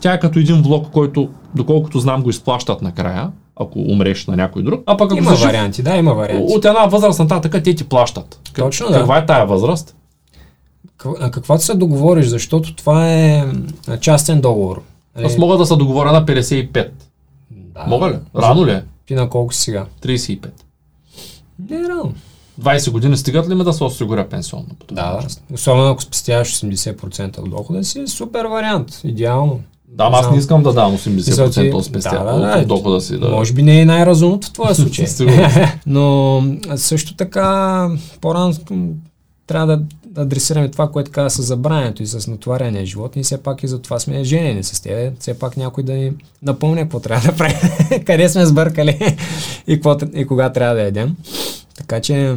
[0.00, 3.30] Тя е като един влог, който, доколкото знам, го изплащат накрая
[3.60, 4.82] ако умреш на някой друг.
[4.86, 6.54] А пък ако има варианти, да, има варианти.
[6.54, 8.50] От една възраст нататък те ти плащат.
[8.54, 8.94] Точно, да.
[8.94, 9.96] Каква е тая възраст?
[10.96, 13.44] Каквато се договориш, защото това е
[14.00, 14.82] частен договор.
[15.24, 16.90] Аз мога да се договоря на 55.
[17.50, 17.84] Да.
[17.86, 18.18] Мога ли?
[18.36, 18.82] Рано ли е?
[19.06, 19.86] Ти на колко си сега?
[20.02, 20.48] 35.
[21.70, 22.12] Не е рано.
[22.60, 24.66] 20 години стигат ли ме да се осигуря пенсионно?
[24.92, 25.20] Да,
[25.54, 29.60] особено ако спестяваш 80% от дохода си, супер вариант, идеално.
[29.92, 33.18] Да, аз не искам да дам 80% от спестя, да, да, от дохода си.
[33.18, 33.28] Да.
[33.28, 35.06] Може би не е най-разумното в твоя случай.
[35.86, 36.42] Но
[36.76, 37.88] също така,
[38.20, 38.54] по-рано
[39.46, 39.82] трябва да
[40.16, 43.16] адресираме това, което каза с забранянето и с натоварения живот.
[43.16, 45.20] И все пак и за това сме женени с теб.
[45.20, 46.12] Все пак някой да ни
[46.42, 47.56] напомня какво трябва да правим,
[48.06, 49.16] къде сме сбъркали
[49.66, 51.16] и, какво, и кога трябва да едем.
[51.76, 52.36] Така че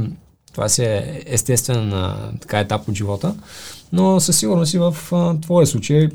[0.54, 1.94] това си е естествен
[2.42, 3.36] така етап от живота.
[3.92, 6.10] Но със сигурност и в а, твоя случай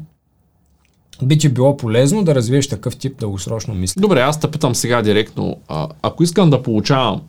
[1.23, 4.03] би ти било полезно да развиеш такъв тип дългосрочно мислене.
[4.03, 5.57] Добре, аз те питам сега директно.
[5.69, 7.21] А, ако искам да получавам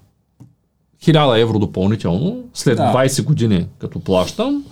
[1.06, 2.84] 1000 евро допълнително, след да.
[2.84, 4.64] 20 години като плащам,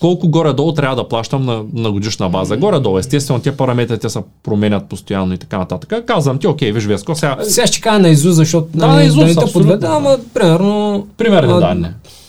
[0.00, 2.56] колко горе-долу трябва да плащам на, на годишна база.
[2.56, 6.06] Горе-долу, естествено, тези параметри те се променят постоянно и така нататък.
[6.06, 7.36] Казвам ти, окей, виж Веско, сега...
[7.42, 11.06] Сега ще кажа на Изус, защото да, на Изус, да подведа, ама примерно...
[11.16, 11.88] Примерни данни.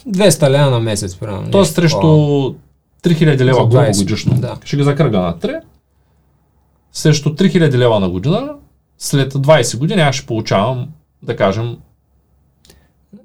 [0.10, 1.52] 200 лева на месец, примерно.
[1.52, 4.34] Тоест срещу 3000 лева годишно.
[4.36, 4.56] Да.
[4.64, 5.60] Ще ги закърга на 3
[6.96, 8.56] срещу 3000 лева на година,
[8.98, 10.88] след 20 години аз ще получавам,
[11.24, 11.78] да кажем,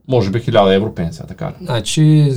[0.08, 2.30] може би 1000 евро пенсия, така Значи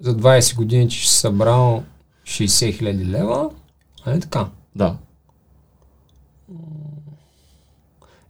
[0.00, 1.82] за 20 години че ще събрал
[2.24, 3.50] 60 хиляди лева,
[4.04, 4.46] а не така?
[4.76, 4.94] Да.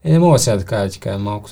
[0.05, 1.51] Е, не мога сега да кажа, ти кажа малко.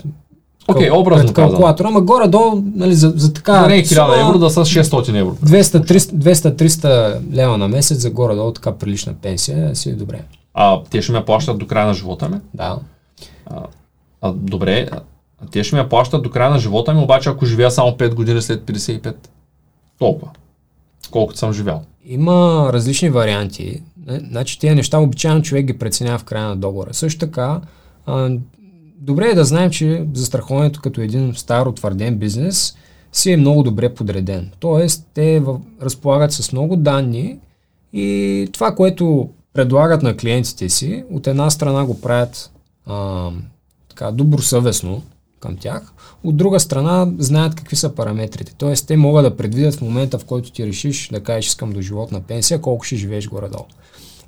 [0.68, 3.60] Окей, okay, образно калкулатор, ама горе-долу, нали, за, за така...
[3.62, 5.34] За не 1000 евро да са 600 евро.
[5.34, 10.24] 200-300 лева на месец за горе-долу така прилична пенсия, си е добре.
[10.60, 12.38] А, те ще ме плащат до края на живота ми?
[12.54, 12.78] Да.
[13.46, 13.62] А,
[14.20, 15.00] а, добре, а
[15.50, 18.42] те ще ме плащат до края на живота ми, обаче ако живея само 5 години
[18.42, 19.14] след 55.
[19.98, 20.30] Толкова.
[21.10, 21.82] Колкото съм живял.
[22.04, 23.82] Има различни варианти.
[24.08, 26.94] Значи тези неща обичайно човек ги преценява в края на договора.
[26.94, 27.60] Също така,
[28.06, 28.30] а,
[28.96, 32.76] добре е да знаем, че застраховането като един стар утвърден бизнес
[33.12, 34.50] си е много добре подреден.
[34.60, 35.42] Тоест, те
[35.82, 37.38] разполагат с много данни
[37.92, 39.28] и това, което
[39.58, 42.50] предлагат на клиентите си, от една страна го правят
[42.86, 43.30] а,
[43.88, 45.02] така, добросъвестно
[45.40, 45.92] към тях,
[46.24, 48.54] от друга страна знаят какви са параметрите.
[48.58, 51.80] Тоест, те могат да предвидят в момента, в който ти решиш да кажеш искам до
[51.80, 53.64] животна пенсия, колко ще живееш горе-долу.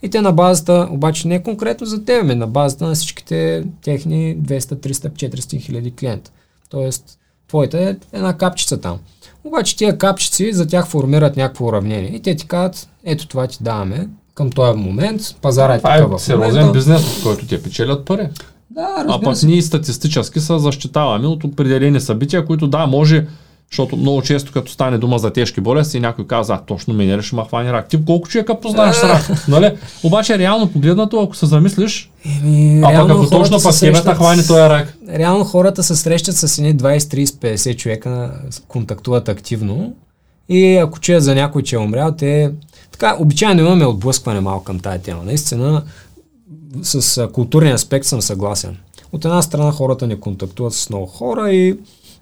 [0.02, 4.58] И те на базата, обаче не конкретно за теб, на базата на всичките техни 200,
[4.58, 6.30] 300, 400 хиляди клиента.
[6.68, 7.18] Тоест,
[7.48, 8.98] твоята е една капчица там.
[9.44, 12.10] Обаче тия капчици за тях формират някакво уравнение.
[12.14, 14.08] И те ти казват, ето това ти даваме,
[14.40, 15.22] към този момент.
[15.42, 18.28] Пазара е Това е сериозен бизнес, в който те печелят пари.
[18.70, 23.26] Да, а пък ние статистически се защитаваме от определени събития, които да, може,
[23.70, 27.22] защото много често като стане дума за тежки болести, някой казва, а, точно мене ли
[27.22, 27.88] ще ма хвани рак.
[27.88, 29.48] Ти колко човека познаеш с рак?
[29.48, 29.72] нали?
[30.02, 32.10] Обаче реално погледнато, ако се замислиш,
[32.42, 34.94] Еми, а пък ако точно пък срещат, хвани този рак.
[35.08, 38.32] Реално хората се срещат с едни 20, 30, 50 човека,
[38.68, 39.94] контактуват активно
[40.50, 42.50] и ако чуят за някой, че е умрял, те
[43.00, 45.22] така, обичайно имаме отблъскване малко към тая тема.
[45.24, 45.82] Наистина,
[46.82, 48.76] с културния аспект съм съгласен.
[49.12, 51.78] От една страна хората не контактуват с много хора и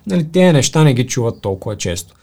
[0.06, 2.14] нали, тези неща не ги чуват толкова често.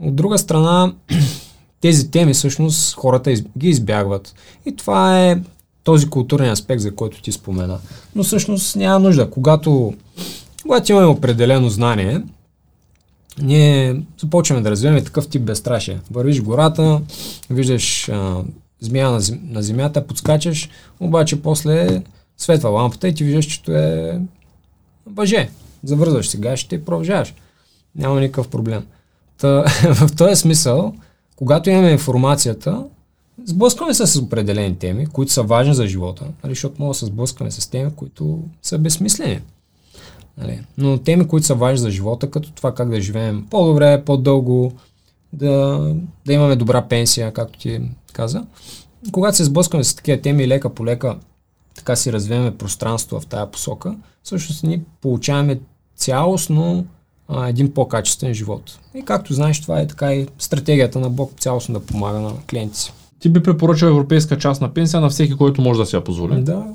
[0.00, 0.92] От друга страна,
[1.80, 4.34] тези теми всъщност хората из, ги избягват.
[4.66, 5.40] И това е
[5.84, 7.78] този културен аспект, за който ти спомена.
[8.14, 9.30] Но всъщност няма нужда.
[9.30, 9.94] Когато,
[10.62, 12.22] когато имаме определено знание,
[13.42, 16.00] ние започваме да развиваме такъв тип безстрашие.
[16.10, 17.00] Вървиш гората,
[17.50, 18.44] виждаш а,
[18.80, 20.68] змия на, на земята, подскачаш,
[21.00, 22.02] обаче после
[22.38, 24.18] светва лампата и ти виждаш, че е
[25.06, 25.48] въже.
[25.84, 27.34] Завързваш сега, ще и продължаваш.
[27.96, 28.86] Няма никакъв проблем.
[29.38, 29.64] Та,
[29.94, 30.94] в този смисъл,
[31.36, 32.84] когато имаме информацията,
[33.44, 37.06] сблъскваме се с определени теми, които са важни за живота, нали, защото може да се
[37.06, 39.40] сблъскваме с теми, които са безсмислени.
[40.38, 40.60] Нали.
[40.78, 44.72] Но теми, които са важни за живота, като това как да живеем по-добре, по-дълго,
[45.34, 45.94] да,
[46.26, 47.80] да имаме добра пенсия, както ти
[48.12, 48.44] каза.
[49.12, 51.16] Когато се сблъскваме с такива теми лека по лека,
[51.74, 55.60] така си развиваме пространство в тая посока, всъщност ние получаваме
[55.96, 56.86] цялостно
[57.28, 58.78] а, един по-качествен живот.
[58.94, 62.78] И както знаеш, това е така и стратегията на Бог цялостно да помага на клиенти
[62.78, 62.92] си.
[63.18, 66.42] Ти би препоръчал европейска частна пенсия на всеки, който може да си я позволи.
[66.42, 66.66] Да.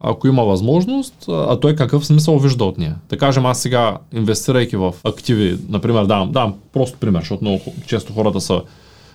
[0.00, 2.96] Ако има възможност, а той какъв смисъл вижда от нея.
[3.08, 8.12] Да кажем, аз сега, инвестирайки в активи, например, давам, давам просто пример, защото много често
[8.12, 8.60] хората се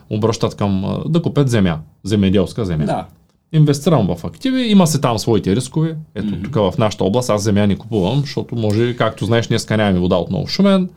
[0.09, 2.85] обръщат към да купят земя, земеделска земя.
[2.85, 3.05] Да.
[3.53, 5.95] Инвестирам в активи, има се там своите рискове.
[6.15, 6.43] Ето mm-hmm.
[6.43, 10.15] тук в нашата област аз земя не купувам, защото може, както знаеш, днес нямаме вода
[10.15, 10.89] отново шумен.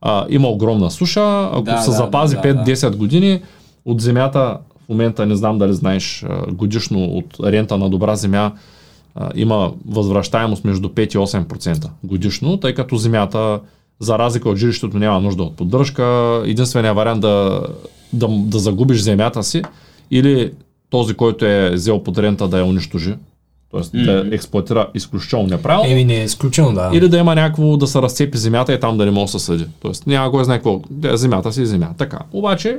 [0.00, 1.48] А, има огромна суша.
[1.52, 3.42] Ако Да, се да, запази да, 5-10 години,
[3.84, 8.52] от земята в момента не знам дали знаеш годишно от рента на добра земя
[9.14, 13.60] а, има възвръщаемост между 5 и 8% годишно, тъй като земята
[14.00, 16.42] за разлика от жилището няма нужда от поддръжка.
[16.46, 17.66] Единственият вариант да,
[18.12, 19.62] да, да загубиш земята си
[20.10, 20.52] или
[20.90, 23.14] този, който е взел под рента да я унищожи,
[23.72, 24.04] т.е.
[24.04, 26.90] да я експлуатира изключително неправилно, Еми не е изключено, да.
[26.94, 29.44] или да има някакво да се разцепи земята и там да не може да се
[29.44, 29.66] съди.
[29.80, 30.80] Тоест няма кой знае какво.
[30.90, 31.88] Да, Земята си е земя.
[31.98, 32.18] Така.
[32.32, 32.78] Обаче,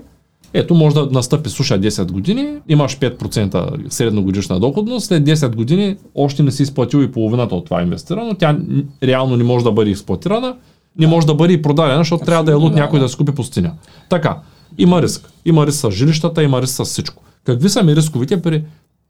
[0.58, 6.44] ето може да настъпи суша 10 години, имаш 5% средногодишна доходност, след 10 години още
[6.44, 8.58] не си изплатил и половината от това инвестирано, тя
[9.04, 10.56] реално не може да бъде експлуатирана,
[11.00, 13.06] не може да бъде и продадена, защото трябва да е луд да, някой да.
[13.06, 13.74] да си купи пустиня.
[14.10, 14.38] Така,
[14.78, 15.30] има риск.
[15.46, 17.24] Има риск с жилищата, има риск с всичко.
[17.44, 18.64] Какви са ми рисковите при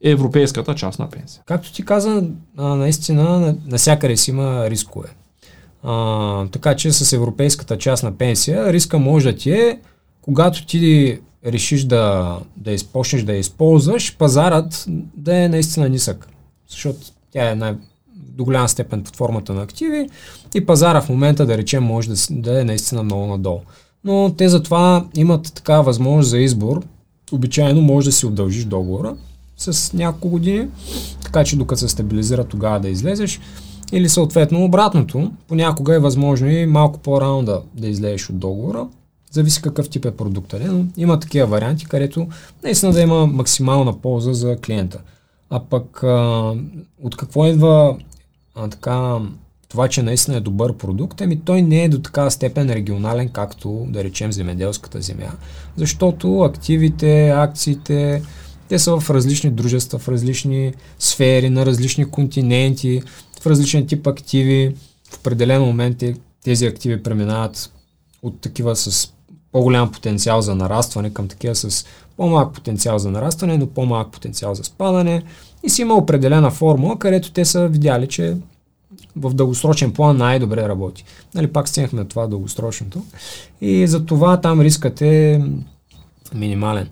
[0.03, 1.43] европейската частна пенсия?
[1.45, 2.23] Както ти каза,
[2.57, 5.07] наистина на- навсякъде си има рискове.
[5.83, 9.79] А, така че с европейската частна пенсия риска може да ти е,
[10.21, 14.85] когато ти решиш да, да изпочнеш да я използваш, пазарът
[15.17, 16.27] да е наистина нисък.
[16.69, 16.99] Защото
[17.31, 17.75] тя е най-
[18.15, 20.09] до голяма степен под формата на активи
[20.55, 23.61] и пазара в момента, да речем, може да, да е наистина много надолу.
[24.03, 26.83] Но те затова имат такава възможност за избор.
[27.31, 29.15] Обичайно може да си удължиш договора
[29.57, 30.67] с няколко години,
[31.23, 33.39] така че докато се стабилизира тогава да излезеш.
[33.91, 38.87] Или съответно обратното, понякога е възможно и малко по-рано да, да излезеш от договора.
[39.36, 42.27] Зависи какъв тип е продукта, но има такива варианти, където
[42.63, 45.01] наистина да има максимална полза за клиента.
[45.49, 46.53] А пък а,
[47.03, 47.97] от какво идва
[48.55, 49.19] а, така,
[49.69, 53.86] това, че наистина е добър продукт, ами той не е до такава степен регионален, както
[53.89, 55.31] да речем земеделската земя.
[55.77, 58.21] Защото активите, акциите,
[58.69, 63.01] те са в различни дружества, в различни сфери, на различни континенти,
[63.41, 64.75] в различен тип активи.
[65.09, 67.71] В определен момент те- тези активи преминават
[68.23, 69.14] от такива с
[69.55, 71.85] по-голям потенциал за нарастване към такива с
[72.17, 75.23] по-малък потенциал за нарастване, но по-малък потенциал за спадане.
[75.63, 78.37] И си има определена формула, където те са видяли, че
[79.15, 81.05] в дългосрочен план най-добре работи.
[81.35, 83.03] Нали, пак стигнахме на това дългосрочното.
[83.61, 85.43] И за това там рискът е
[86.33, 86.89] минимален.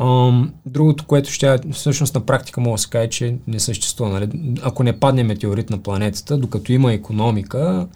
[0.00, 4.10] Ам, другото, което ще всъщност на практика мога да се каже, че не съществува.
[4.10, 4.56] Нали?
[4.62, 7.86] Ако не падне метеорит на планетата, докато има економика,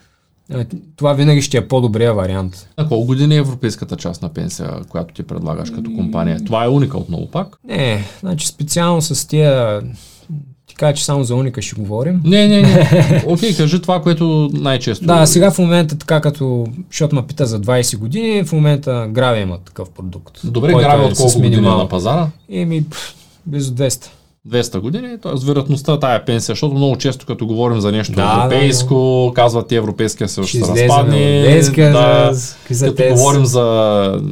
[0.97, 2.69] това винаги ще е по-добрия вариант.
[2.79, 6.45] На колко години е европейската частна пенсия, която ти предлагаш като компания?
[6.45, 7.59] Това е уника отново пак?
[7.65, 9.83] Не, значи специално с тия...
[10.67, 12.21] Ти кажа, че само за уника ще говорим.
[12.25, 13.25] Не, не, не.
[13.27, 15.07] Окей, кажи това, което най-често.
[15.07, 19.41] Да, сега в момента така като, защото ме пита за 20 години, в момента Граве
[19.41, 20.41] има такъв продукт.
[20.45, 21.79] Добре, който грави е от колко години е минимал.
[21.79, 22.29] на пазара?
[22.51, 22.85] Еми,
[23.47, 24.09] близо 200.
[24.49, 25.47] 200 години, т.е.
[25.47, 30.29] вероятността тая пенсия, защото много често като говорим за нещо Да, европейско, казват ти Европейския
[30.29, 31.39] съюз Ще разпадне.
[31.39, 32.33] Европейския да,
[32.69, 33.63] като те с- говорим за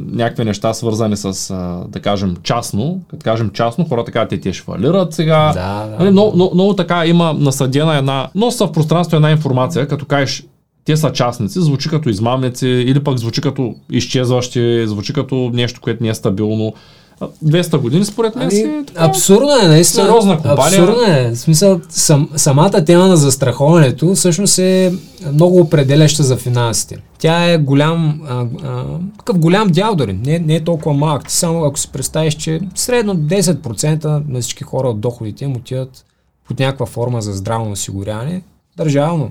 [0.05, 1.53] някакви неща свързани с,
[1.87, 5.51] да кажем, частно, като кажем частно, хората казват, те, те ще фалират сега.
[5.53, 5.95] Да, да.
[5.99, 10.43] Нали, много, много, много така има насъдена една, носа в пространство една информация, като кажеш,
[10.85, 16.03] те са частници, звучи като измамници или пък звучи като изчезващи, звучи като нещо, което
[16.03, 16.73] не е стабилно.
[17.21, 19.05] 200 години според мен Ами, си е така.
[19.05, 20.03] абсурдно е, наистина.
[20.05, 20.81] сериозна компания.
[20.81, 21.31] Абсурдно е.
[21.31, 24.93] В смисъл, сам, самата тема на застраховането всъщност е
[25.33, 26.97] много определяща за финансите.
[27.17, 28.85] Тя е голям, а, а,
[29.17, 31.27] такъв голям дял дори, не, не е толкова малък.
[31.27, 36.05] Ти само ако си представиш, че средно 10% на всички хора от доходите им отиват
[36.47, 38.41] под някаква форма за здравно осигуряване,
[38.77, 39.29] държавно.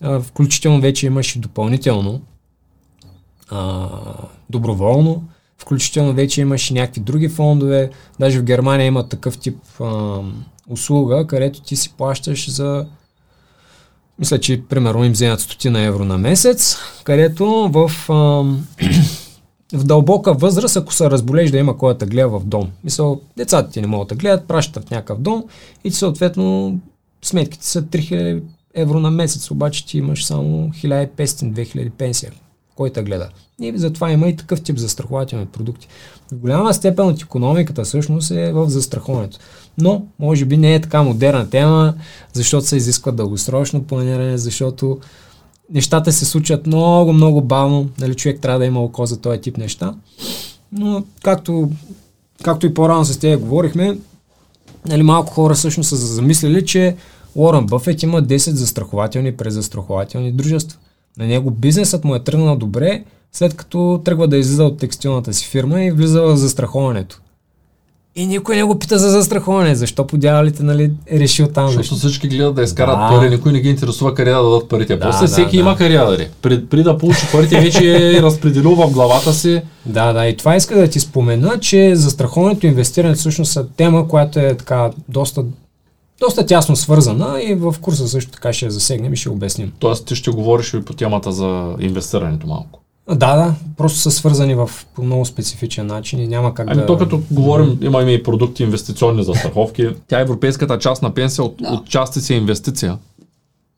[0.00, 2.20] А, включително вече имаш и допълнително
[3.50, 3.88] а,
[4.50, 5.22] доброволно,
[5.62, 7.90] включително вече имаш и някакви други фондове,
[8.20, 10.18] даже в Германия има такъв тип а,
[10.68, 12.86] услуга, където ти си плащаш за
[14.18, 18.12] мисля, че примерно им вземат стотина евро на месец, където в, а,
[19.72, 22.70] в дълбока възраст, ако се разболеш да има кой да гледа в дом.
[22.84, 25.44] Мисля, децата ти не могат да гледат, пращат в някакъв дом
[25.84, 26.78] и съответно
[27.22, 28.42] сметките са 3000
[28.74, 32.32] евро на месец, обаче ти имаш само 1500-2000 пенсия.
[32.82, 33.28] Кой те гледа?
[33.60, 35.88] И затова има и такъв тип застрахователни продукти.
[36.32, 39.38] В голяма степен от економиката всъщност е в застраховането.
[39.78, 41.94] Но, може би не е така модерна тема,
[42.32, 44.98] защото се изисква дългосрочно планиране, защото
[45.70, 47.88] нещата се случват много, много бавно.
[48.00, 49.94] Нали, човек трябва да има око за този тип неща.
[50.72, 51.70] Но, както,
[52.42, 53.98] както и по-рано с тези говорихме,
[54.86, 56.96] нали, малко хора всъщност са замислили, че
[57.34, 60.78] Уорън Бъфет има 10 застрахователни презастрахователни дружества.
[61.18, 65.46] На него бизнесът му е тръгнал добре, след като тръгва да излиза от текстилната си
[65.46, 67.18] фирма и влиза в застраховането.
[68.16, 69.74] И никой не го пита за застраховане.
[69.74, 71.66] Защо подявалите, нали, е решил там?
[71.66, 72.08] Защото Защо?
[72.08, 73.08] всички гледат да изкарат Да.
[73.08, 74.96] пари, никой не ги интересува къде да дадат парите.
[74.96, 75.60] Да, После да, всеки да.
[75.60, 76.30] има къде да даде.
[76.42, 79.62] При, при да получи парите вече е разпределил в главата си.
[79.86, 84.08] Да, да, и това иска да ти спомена, че застраховането и инвестирането всъщност са тема,
[84.08, 85.44] която е така доста,
[86.22, 89.72] доста тясно свързана и в курса също така ще я засегнем и ще обясним.
[89.78, 92.80] Тоест ти ще говориш и по темата за инвестирането малко.
[93.08, 96.86] Да, да, просто са свързани в по много специфичен начин и няма как Ами да...
[96.86, 99.88] то като говорим, имаме и продукти инвестиционни за страховки.
[100.08, 102.98] Тя европейската част на пенсия от, от части си е инвестиция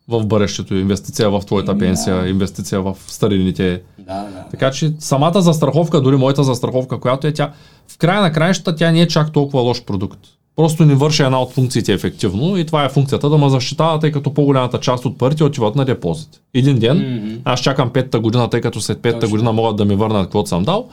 [0.09, 3.83] в бъдещето, инвестиция в твоята пенсия, инвестиция в старините.
[3.99, 4.45] Да, да.
[4.51, 7.53] Така че самата застраховка, дори моята застраховка, която е тя,
[7.89, 10.21] в края на краищата тя не е чак толкова лош продукт.
[10.57, 14.13] Просто ни върши една от функциите ефективно и това е функцията да ме защитава, тъй
[14.13, 16.41] като по-голямата част от парите отиват на депозит.
[16.55, 17.35] Един ден, Мгм.
[17.45, 19.31] аз чакам петата година, тъй като след Точно.
[19.31, 20.89] година могат да ми върнат каквото съм дал,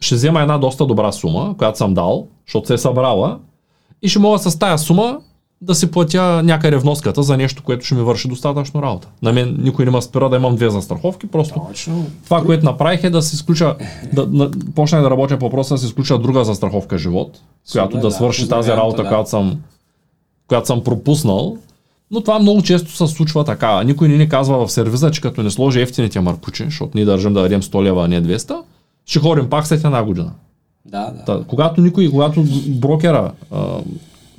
[0.00, 3.38] ще взема една доста добра сума, която съм дал, защото се е събрала
[4.02, 5.18] и ще мога с тая сума
[5.64, 9.08] да си платя някъде вноската за нещо, което ще ми върши достатъчно работа.
[9.22, 12.06] На мен никой не ме спира да имам две застраховки, просто Точно.
[12.24, 13.76] това, което направих е да си изключа,
[14.12, 17.40] да, да почнах да работя по въпроса да си изключа друга застраховка живот,
[17.72, 19.08] която да да, свърши тази работа, да.
[19.08, 19.60] която съм,
[20.48, 21.56] която съм пропуснал.
[22.10, 23.82] Но това много често се случва така.
[23.82, 27.34] Никой не ни казва в сервиза, че като не сложи ефтините маркучи, защото ние държим
[27.34, 28.56] да дадем 100 лева, а не 200,
[29.06, 30.32] ще ходим пак след една година.
[30.84, 31.24] Да, да.
[31.24, 33.78] Та, когато никой, когато брокера, а,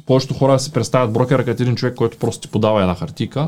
[0.06, 3.48] повечето хора си представят брокера като един човек, който просто ти подава една хартика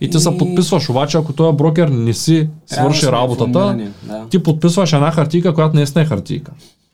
[0.00, 4.26] и ти се И- подписваш, обаче ако този брокер не си свърши работата, Да.
[4.30, 6.52] ти подписваш една хартика, която наистина е хартика.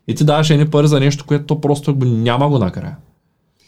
[0.09, 2.97] И ти даваш едни пари за нещо, което то просто няма го накрая.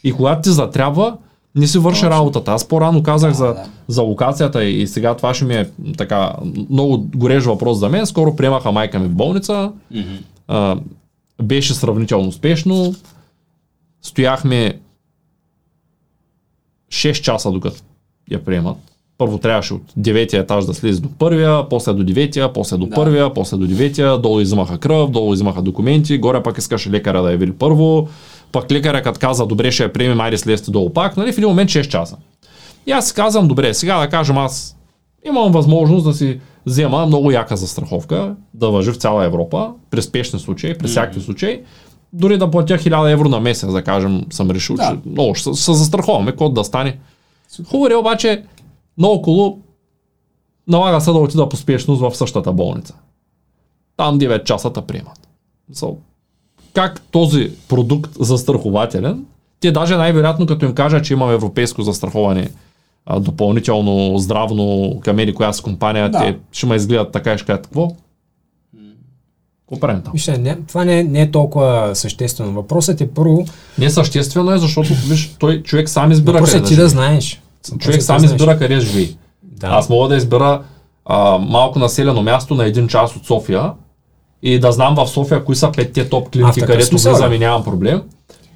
[0.03, 1.17] И когато ти затрябва,
[1.55, 2.51] не си върши работата.
[2.51, 3.65] Аз по-рано казах Да, за, да.
[3.87, 6.33] за локацията и сега това ще ми е така
[6.69, 8.05] много горещ въпрос за мен.
[8.05, 9.71] Скоро приемаха майка ми в болница.
[9.91, 10.01] Мгм.
[10.47, 10.77] А,
[11.43, 12.95] беше сравнително успешно.
[14.01, 14.73] Стояхме
[16.93, 17.77] 6 часа докато
[18.31, 18.77] я приемат.
[19.17, 22.95] Първо трябваше от деветия етаж да слезе до първия, после до деветия, после до Да.
[22.95, 27.31] първия, после до деветия, долу измаха кръв, долу измаха документи, горе пак искаше лекаря да
[27.31, 28.07] я види първо,
[28.51, 31.49] пък лекаря като каза, добре ще я приемем, айде слезте долу пак, нали, в един
[31.49, 32.17] момент 6 часа.
[32.87, 34.77] И аз си казвам, добре, сега да кажем аз
[35.25, 40.39] имам възможност да си взема много яка застраховка, да въжи в цяла Европа, при спешни
[40.39, 41.61] случаи, при всякакви случаи,
[42.13, 44.89] дори да платя 1000 евро на месец, да кажем, съм решил, Да.
[45.03, 46.97] че много ще се застраховаме, какво да стане.
[47.65, 48.43] Хубаво е обаче,
[48.97, 49.59] наоколо
[50.67, 52.95] налага се да отида по спешност в същата болница.
[53.97, 55.27] Там 9 часа те приемат.
[55.73, 55.95] So,
[56.73, 59.25] как този продукт застрахователен,
[59.59, 62.49] те даже най-вероятно като им кажа, че имам европейско застраховане
[63.05, 66.19] а, допълнително здравно към еди коя си компания, Да.
[66.19, 67.91] те ще ме изгледат така и ще кажат, какво?
[69.63, 70.13] Какво правим там?
[70.13, 72.51] Вижте, не, това не, е- не е толкова съществено.
[72.51, 73.45] Въпросът е първо,
[73.77, 76.87] Не съществено е, защото виж, той човек сам избира въпросът къде е ти да живее.
[76.87, 77.41] знаеш.
[77.63, 78.31] Човек Въпросът е сам да знаеш.
[78.31, 79.07] избира къде живее.
[79.43, 79.67] Да.
[79.67, 80.61] Аз мога да избера
[81.05, 83.71] а, малко населено място на един час от София
[84.43, 87.35] и да знам в София кои са петте топ клиники, където влизам да.
[87.35, 88.01] и нямам проблем.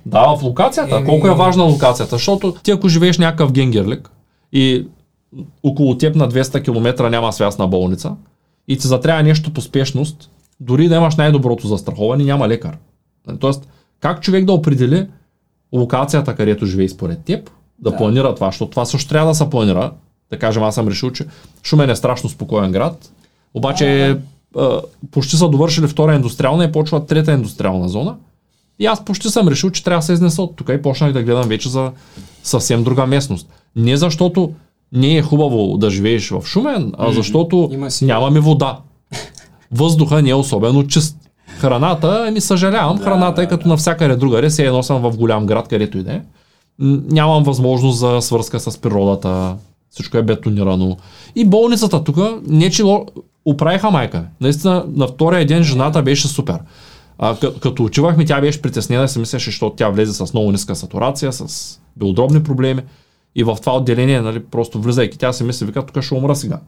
[0.06, 0.96] Да, в локацията.
[0.96, 2.16] Еми- Колко е важна локацията?
[2.16, 4.10] Защото ти ако живееш някакъв генгерлик
[4.54, 4.88] и
[5.64, 8.12] около теб на 200 км няма свясна болница
[8.68, 10.30] и ти затрябва нещо по спешност,
[10.60, 12.78] дори да имаш най-доброто застраховане, няма лекар.
[13.40, 13.68] Тоест,
[14.00, 15.08] Как човек да определи
[15.74, 17.50] локацията, където живее според теб,
[17.80, 17.98] да, да.
[17.98, 19.92] планира това, защото това също трябва да се планира.
[20.32, 21.26] Да кажем, аз съм решил, че
[21.64, 23.12] Шумен е страшно спокоен град,
[23.54, 24.20] обаче
[24.54, 24.82] да, да.
[25.12, 28.16] почти са довършили втора индустриална и почва трета индустриална зона.
[28.80, 31.24] И аз почти съм решил, че трябва да се изнеса от тук и почнах да
[31.24, 31.92] гледам вече за
[32.44, 33.50] съвсем друга местност.
[33.76, 34.52] Не защото
[34.94, 38.80] не е хубаво да живееш в Шумен, а защото нямаме вода.
[39.72, 41.18] Въздуха не е особено чист.
[41.48, 45.68] Храната, ами съжалявам, да, храната е като навсякъде другаде, се едно съм в голям град,
[45.68, 46.22] където и да е.
[46.80, 49.56] Нямам възможност за свързка с природата,
[49.90, 50.98] всичко е бетонирано.
[51.36, 52.84] И болницата тук, не че
[53.46, 54.24] оправиха майка.
[54.42, 56.60] Наистина, на втория ден жената беше супер.
[57.20, 60.76] А, като отивахме, тя беше притеснена и си мислеше, защото тя влезе с много ниска
[60.76, 62.82] сатурация, с белодробни проблеми.
[63.36, 66.60] И в това отделение, нали, просто влизайки, тя си мисли, вика, тук ще умра сега.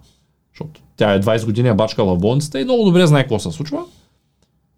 [0.60, 3.80] Защото тя е 20 години бачка в болницата и много добре знае какво се случва.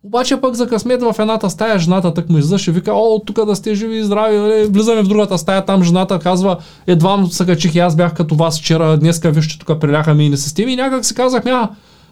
[0.04, 3.46] Обаче пък за късмет в едната стая жената так му излъж и вика, о, тук
[3.46, 4.66] да сте живи и здрави, нали?
[4.66, 6.58] влизаме в другата стая, там жената казва,
[6.88, 10.30] едва се качих и аз бях като вас вчера, днеска вижте тук приляха ми и
[10.30, 11.70] не системи и някак си казахме, а,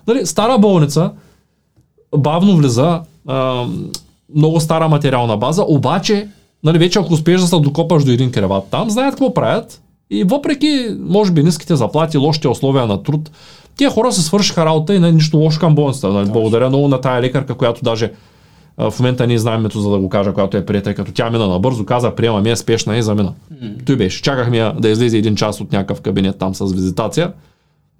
[0.07, 1.11] нали, стара болница,
[2.17, 3.65] бавно влиза, а,
[4.35, 6.27] много стара материална база, обаче,
[6.63, 10.23] нали, вече ако успееш да се докопаш до един креват там, знаят какво правят и
[10.23, 13.29] въпреки, може би, ниските заплати, лошите условия на труд,
[13.79, 16.09] Тия хора се свършиха работа и не нищо лошо към болницата.
[16.09, 16.29] Нали?
[16.29, 18.11] Благодаря много на тая лекарка, която даже
[18.77, 21.47] в момента ние знаем мето, за да го кажа, която е приета, като тя мина
[21.47, 23.33] набързо, каза, приема ми е спешна и замина.
[23.53, 23.85] Mm.
[23.85, 24.21] Той беше.
[24.21, 27.31] Чакахме я да излезе един час от някакъв кабинет там с визитация.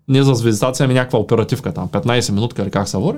[0.08, 3.18] Не за визитация, ами някаква оперативка там, 15 минутка или как се вори.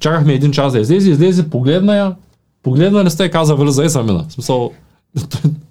[0.00, 2.14] Чакахме един час да излезе, излезе, погледна я,
[2.62, 4.24] погледна не сте каза, влиза и замина.
[4.28, 4.72] В смисъл,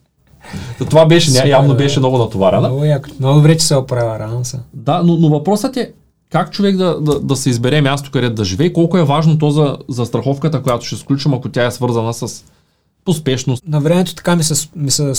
[0.90, 2.70] това беше, явно беше много натоварена.
[2.70, 2.86] Много,
[3.20, 4.60] много добре, че се оправя рано са.
[4.74, 5.92] Да, но, но въпросът е,
[6.30, 9.52] как човек да, да, да се избере място, където да живее, колко е важно то
[9.52, 12.44] за, за страховката, която ще сключим, ако тя е свързана с
[13.06, 13.64] поспешност.
[13.68, 15.14] На времето така ми се, ми се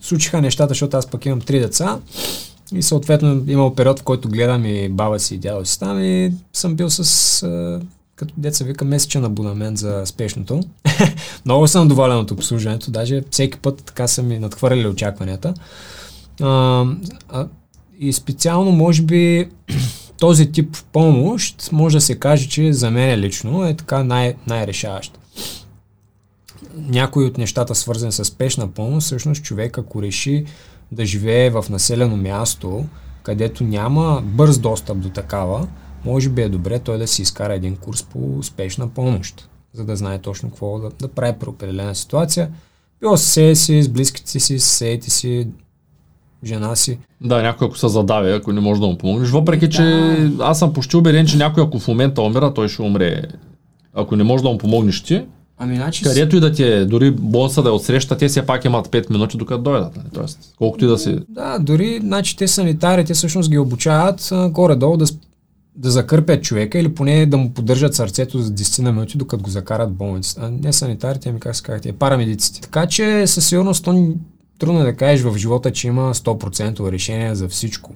[0.00, 1.98] случиха нещата, защото аз пък имам три деца
[2.74, 6.32] и съответно имал период, в който гледам и баба си и дядо си там и
[6.52, 7.46] съм бил с
[8.20, 10.60] като деца вика месечен абонамент за спешното.
[11.44, 15.54] Много съм доволен от обслужването, даже всеки път така са ми надхвърляли очакванията.
[16.40, 16.84] А,
[17.28, 17.46] а,
[17.98, 19.48] и специално, може би,
[20.18, 25.18] този тип помощ може да се каже, че за мен лично е така най- най-решаващ.
[26.76, 30.44] Някои от нещата, свързани с спешна помощ, всъщност човек, ако реши
[30.92, 32.84] да живее в населено място,
[33.22, 35.68] където няма бърз достъп до такава,
[36.04, 39.96] може би е добре той да си изкара един курс по спешна помощ, за да
[39.96, 42.50] знае точно какво да, да прави при определена ситуация.
[43.00, 45.48] Било с себе си, с близките си, с съседите си,
[46.44, 46.98] жена си.
[47.20, 49.30] Да, някой ако се задави, ако не може да му помогнеш.
[49.30, 49.72] Въпреки, да.
[49.72, 53.22] че аз съм почти убеден, че някой ако в момента умира, той ще умре.
[53.94, 55.26] Ако не може да му помогнеш ти,
[55.62, 56.04] Ами, значи...
[56.04, 59.10] Където и да ти е, дори болница да е отсреща, те все пак имат 5
[59.10, 59.96] минути докато дойдат.
[59.96, 60.06] Нали?
[60.14, 61.18] Тоест, колкото и да си.
[61.28, 65.04] Да, дори, значи те санитари, те всъщност ги обучават горе-долу да,
[65.76, 69.50] да закърпят човека или поне да му поддържат сърцето за 10 на минути, докато го
[69.50, 70.40] закарат в болницата.
[70.44, 72.60] А не санитарите, ами как се казват, парамедиците.
[72.60, 74.14] Така че със сигурност то
[74.58, 77.94] трудно е да кажеш в живота, че има 100% решение за всичко.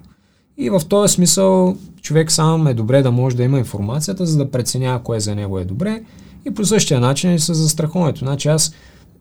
[0.57, 4.51] И в този смисъл човек сам е добре да може да има информацията, за да
[4.51, 6.01] преценява кое за него е добре.
[6.45, 8.19] И по същия начин и с застраховането.
[8.19, 8.73] Значи аз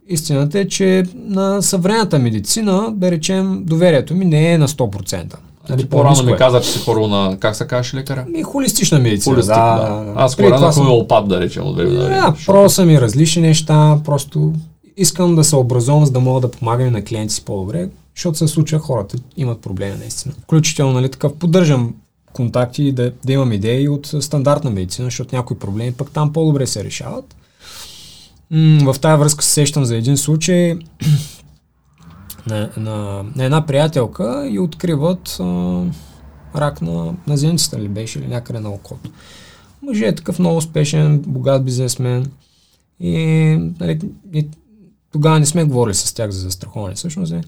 [0.09, 5.37] истината е, че на съвременната медицина, да речем, доверието ми не е на 100%.
[5.69, 6.37] Нали, по-рано ми е.
[6.37, 8.25] каза, че си хоро на, как се казваш лекаря?
[8.29, 9.35] Ми, холистична медицина.
[9.35, 10.13] Холистик, да, да.
[10.17, 14.53] Аз скоро на хомеопат, да речем, от време Да, просто са ми различни неща, просто
[14.97, 18.49] искам да се образувам, за да мога да помагам на клиенти си по-добре, защото се
[18.49, 20.35] случва хората имат проблеми наистина.
[20.43, 21.95] Включително, нали, такъв, поддържам
[22.33, 26.85] контакти да, да имам идеи от стандартна медицина, защото някои проблеми пък там по-добре се
[26.85, 27.37] решават.
[28.51, 30.75] М- в тази връзка се сещам за един случай
[32.47, 35.83] на, на, на една приятелка и откриват а,
[36.57, 39.11] рак на, на зеницата ли беше или някъде на окото.
[39.83, 42.31] Мъжът е такъв много успешен, богат бизнесмен
[43.01, 43.19] и,
[43.81, 44.01] нали,
[44.33, 44.49] и
[45.13, 47.33] тогава не сме говорили с тях за застраховане всъщност.
[47.33, 47.41] Е.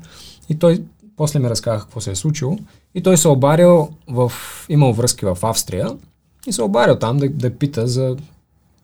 [0.49, 0.83] И той
[1.17, 2.59] после ми разказа какво се е случило.
[2.95, 4.33] И той се обарил в...
[4.69, 5.97] Имал връзки в Австрия
[6.47, 8.17] и се обарил там да, да пита за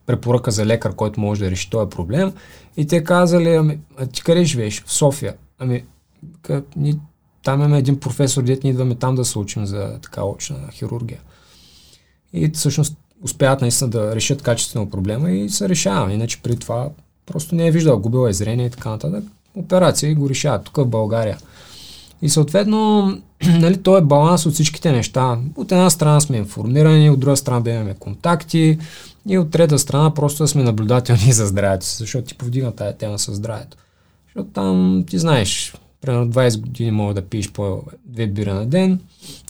[0.06, 2.32] препоръка за лекар, който може да реши този проблем.
[2.76, 4.82] И те казали, ами, а ти къде живееш?
[4.86, 5.34] В София.
[5.58, 5.84] Ами,
[6.42, 6.98] къ, ни,
[7.42, 11.20] там имаме един професор, дет ни идваме там да се учим за така очна хирургия.
[12.32, 16.12] И всъщност успяват наистина да решат качествено проблема и се решава.
[16.12, 16.90] Иначе при това
[17.26, 19.24] Просто не е виждал, губила е зрение и така нататък.
[19.54, 21.38] Операция и го решават тук в България.
[22.22, 23.10] И съответно,
[23.58, 25.38] нали, то е баланс от всичките неща.
[25.56, 28.78] От една страна сме информирани, от друга страна да имаме контакти,
[29.28, 32.96] И от трета страна просто да сме наблюдателни за здравето си, защото ти повдигна тази
[32.96, 33.76] тема с здравето.
[34.26, 39.00] Защото там ти знаеш, примерно 20 години мога да пиеш по две бира на ден,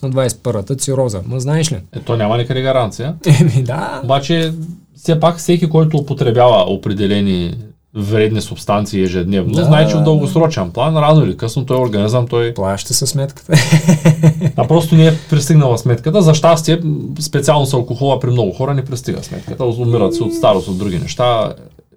[0.03, 1.21] на 21-та цироза.
[1.27, 1.77] Ма знаеш ли?
[1.93, 3.15] Ето няма никъде гаранция.
[3.41, 4.01] Еми да.
[4.05, 4.53] Обаче,
[4.97, 7.55] все пак всеки, който употребява определени
[7.95, 9.65] вредни субстанции ежедневно, Да.
[9.65, 13.53] знае, че в дългосрочен план, рано или късно той организъм, той Плаща със сметката.
[14.57, 16.23] а просто не е пристигнала сметката.
[16.23, 16.81] За щастие,
[17.21, 19.65] специално с алкохола при много хора не пристига сметката.
[19.65, 21.55] Умират се от старост, от други неща.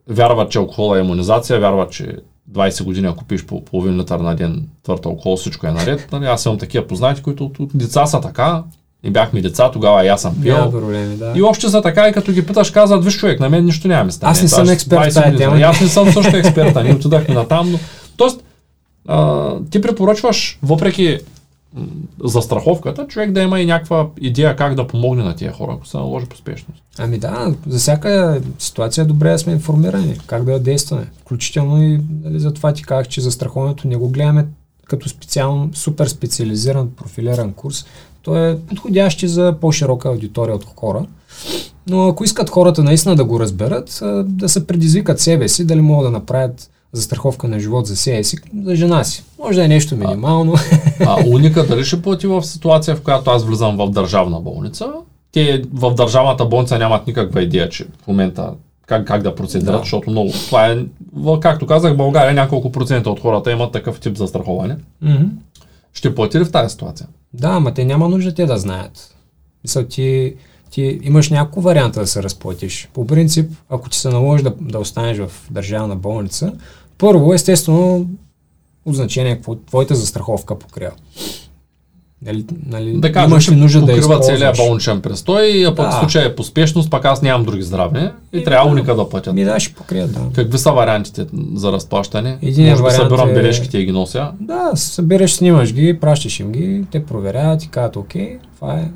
[0.10, 2.16] Вярват, че алкохола е иммунизация, вярват, че
[2.52, 6.08] 20 години, ако пиш по половин литър на ден твърд алкохол, всичко е наред.
[6.12, 8.64] Нали, аз имам такива познати, които от, от деца са така.
[9.04, 10.72] И бяхме деца, тогава и аз съм пил.
[10.72, 11.34] Проблеми, да.
[11.36, 14.04] И още са така, и като ги питаш, казват, виж човек, на мен нищо няма
[14.04, 14.32] ми стане.
[14.32, 15.58] Аз не съм експерт в 20 тая тема.
[15.58, 17.80] Аз не съм също експерт, ние отидахме на там, но...
[18.18, 18.44] Тоест,
[19.08, 21.20] а, ти препоръчваш, въпреки
[22.24, 25.98] застраховката, човек да има и някаква идея как да помогне на тия хора, ако се
[25.98, 26.84] наложи поспешност.
[26.98, 31.08] Ами да, за всяка ситуация е добре да сме информирани, как да действаме.
[31.22, 34.46] Включително и нали, за това ти казах, че застраховането не го гледаме
[34.86, 37.86] като специално, супер специализиран, профилиран курс.
[38.22, 41.06] Той е подходящ за по-широка аудитория от хора.
[41.88, 46.08] Но ако искат хората наистина да го разберат, да се предизвикат себе си, дали могат
[46.08, 49.24] да направят застраховка на живот за себе си, за жена си.
[49.40, 50.56] Може да е нещо минимално.
[51.00, 54.92] А уника дали ще плати в ситуация, в която аз влизам в държавна болница?
[55.32, 58.54] Те в държавната болница нямат никаква идея, че в момента
[58.88, 59.80] как, как да процедират, Да.
[59.80, 60.32] защото много.
[60.32, 60.78] Това е,
[61.40, 64.78] както казах, в България няколко процента от хората имат такъв тип застраховане.
[65.02, 65.24] Мгм.
[65.94, 67.08] Ще плати ли в тази ситуация?
[67.34, 69.16] Да, ама те няма нужда те да знаят.
[69.64, 70.34] Мисля, ти,
[70.72, 72.90] ти имаш няколко варианта да се разплатиш.
[72.94, 76.54] По принцип, ако ти се наложи да, да останеш в държавна болница,
[76.98, 78.06] първо, естествено,
[78.86, 80.92] от значение какво твоята застраховка покрива.
[82.22, 84.26] Нали, нали, Да кажем, имаш ли нужда да използваш?
[84.28, 85.92] целият болничен престой, а пък Да.
[85.92, 88.72] в случая е по спешност, пък аз нямам други здравни и И трябва да.
[88.72, 89.34] уника да платят.
[89.34, 90.20] Ми да, ще покрия, да.
[90.34, 92.38] Какви са вариантите за разплащане?
[92.42, 94.32] Единият Може би събирам е- бележките и ги нося.
[94.40, 98.92] Да, събираш, снимаш ги, пращаш им ги, те проверяват и казват, окей, това е.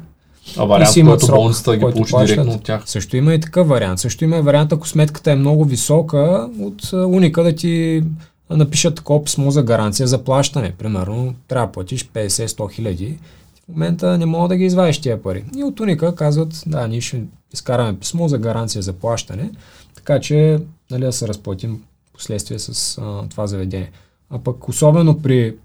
[0.57, 2.35] А вариант, имат който срок, болницата ги получи плащат.
[2.35, 2.83] директно от тях.
[2.85, 3.99] Също има и такъв вариант.
[3.99, 8.03] Също има и вариант, ако сметката е много висока, от уника да ти
[8.49, 10.73] напишат такова писмо за гаранция за плащане.
[10.77, 13.17] Примерно, трябва да платиш 50-100 хиляди.
[13.65, 15.43] В момента не мога да ги извадиш тия пари.
[15.57, 17.23] И от уника казват, да, ние ще
[17.53, 19.51] изкараме писмо за гаранция за плащане,
[19.95, 20.59] така че
[20.91, 21.83] нали, да се разплатим
[22.13, 23.91] последствие с а, това заведение.
[24.29, 25.55] А пък особено при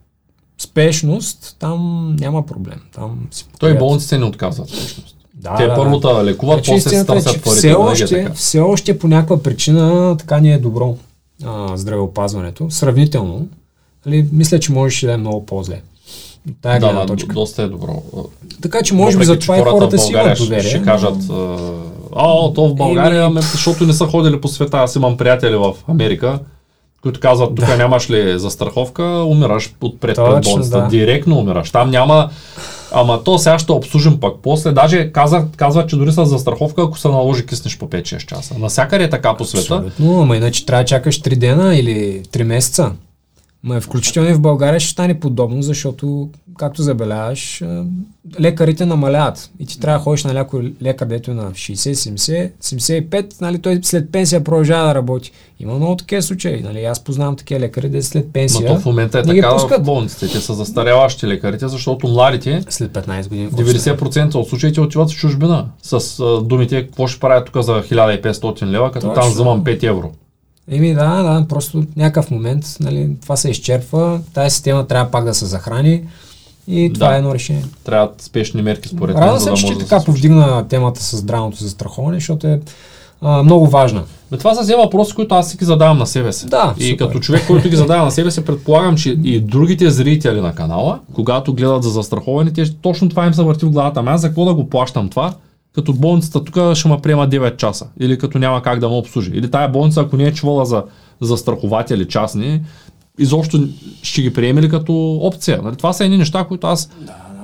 [0.58, 2.80] спешност, там няма проблем.
[2.94, 5.16] Там си Той болниците не отказват всъщност.
[5.34, 6.14] Да, Те да, първо да.
[6.14, 7.50] да лекуват, Значи после се е, търсят парите.
[7.58, 8.32] все, е още, така.
[8.34, 10.96] все още по някаква причина така ни е добро
[11.44, 12.70] а, здравеопазването.
[12.70, 13.46] Сравнително.
[14.06, 15.82] Нали, мисля, че можеш да е много по-зле.
[16.62, 17.34] Тая Да, да, точка.
[17.34, 18.02] доста е добро.
[18.62, 20.70] Така че може би за това и хората си имат доверие.
[20.70, 21.16] Ще кажат,
[22.16, 24.76] а, то в България, Еми- ме, защото не са ходили по света.
[24.76, 26.38] Аз имам приятели в Америка,
[27.04, 30.80] които казват, тук нямаш ли застраховка, умираш отпред пред болницата.
[30.80, 30.88] да.
[30.88, 31.70] Директно умираш.
[31.70, 32.30] Там няма
[32.96, 34.34] Ама то сега ще обслужим пък.
[34.42, 38.54] После даже казват, казват, че дори с застраховка, ако се наложи киснеш по 5-6 часа.
[38.58, 39.74] Насякъде е така по света.
[39.74, 42.90] Абсолютно, ама иначе трябва да чакаш 3 дена или 3 месеца.
[43.64, 47.62] Ма включително и в България ще стане подобно, защото, както забеляваш,
[48.40, 49.50] лекарите намаляват.
[49.58, 53.58] И ти трябва да ходиш на някой лекар, дето е на 60, 70, 75, нали,
[53.58, 55.32] той след пенсия продължава да работи.
[55.60, 56.62] Има много такива случаи.
[56.62, 58.66] Нали, аз познавам такива лекари, де след пенсия.
[58.66, 60.28] то в момента е така в болниците.
[60.28, 63.50] Те са застаряващи лекарите, защото младите След 15 години.
[63.50, 65.66] 90% от случаите отиват в чужбина.
[65.82, 69.22] С а, думите, какво ще правя тук за 1500 лева, като Точно.
[69.22, 70.10] там взимам 5 евро.
[70.70, 75.34] Еми да, да, просто някакъв момент нали, това се изчерпва, тази система трябва пак да
[75.34, 76.02] се захрани
[76.68, 77.14] и това Да.
[77.14, 77.64] е едно решение.
[77.84, 81.16] Трябват спешни мерки според мен, Радвам се, да че да така се повдигна темата с
[81.16, 82.60] здравното застраховане, защото е
[83.20, 84.02] а, много важна.
[84.30, 86.46] Ме това са все въпроси, които аз си ги задавам на себе си.
[86.46, 87.06] Да, и супер.
[87.06, 90.98] като човек, който ги задава на себе си, предполагам, че и другите зрители на канала,
[91.14, 94.00] когато гледат за застраховане, те точно това им се върти в главата.
[94.00, 95.34] Ами аз за какво да го плащам това?
[95.74, 97.86] Като болницата тук ще ме приема 9 часа.
[98.00, 99.30] Или като няма как да ме обслужи.
[99.34, 100.82] Или тая болница, ако не е чувала за
[101.20, 102.60] застрахователи частни,
[103.18, 103.58] изобщо
[104.02, 105.60] ще ги приеме ли като опция.
[105.62, 105.76] Нали?
[105.76, 106.90] Това са едни неща, които аз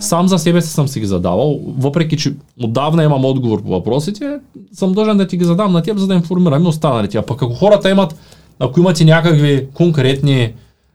[0.01, 4.39] сам за себе си съм си ги задавал, въпреки че отдавна имам отговор по въпросите,
[4.73, 7.19] съм дължен да ти ги задам на теб, за да информирам и останалите.
[7.19, 8.17] А пък ако хората имат,
[8.59, 10.53] ако имате някакви конкретни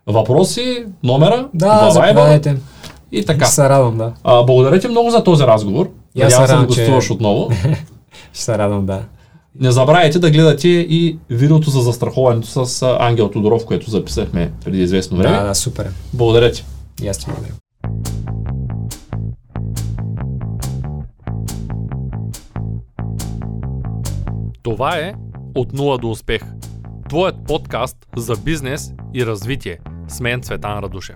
[0.08, 2.58] въпроси, номера, Да, заповядайте.
[3.12, 3.46] и така.
[3.46, 4.12] Се радвам, да.
[4.24, 5.90] А, благодаря ти много за този разговор.
[6.16, 7.50] Надявам се да че- гостуваш отново.
[8.34, 9.04] Ще се радвам, да.
[9.60, 15.18] Не забравяйте да гледате и видеото за застраховането с Ангел Тодоров, което записахме преди известно
[15.18, 15.38] време.
[15.38, 15.92] Да, да, супер.
[16.14, 16.66] Благодаря ти.
[17.04, 17.54] И аз ти благодаря.
[24.64, 25.14] Това е
[25.56, 26.42] От нула до успех.
[27.10, 29.78] Твоят подкаст за бизнес и развитие.
[30.08, 31.16] С мен Цветан Радушев.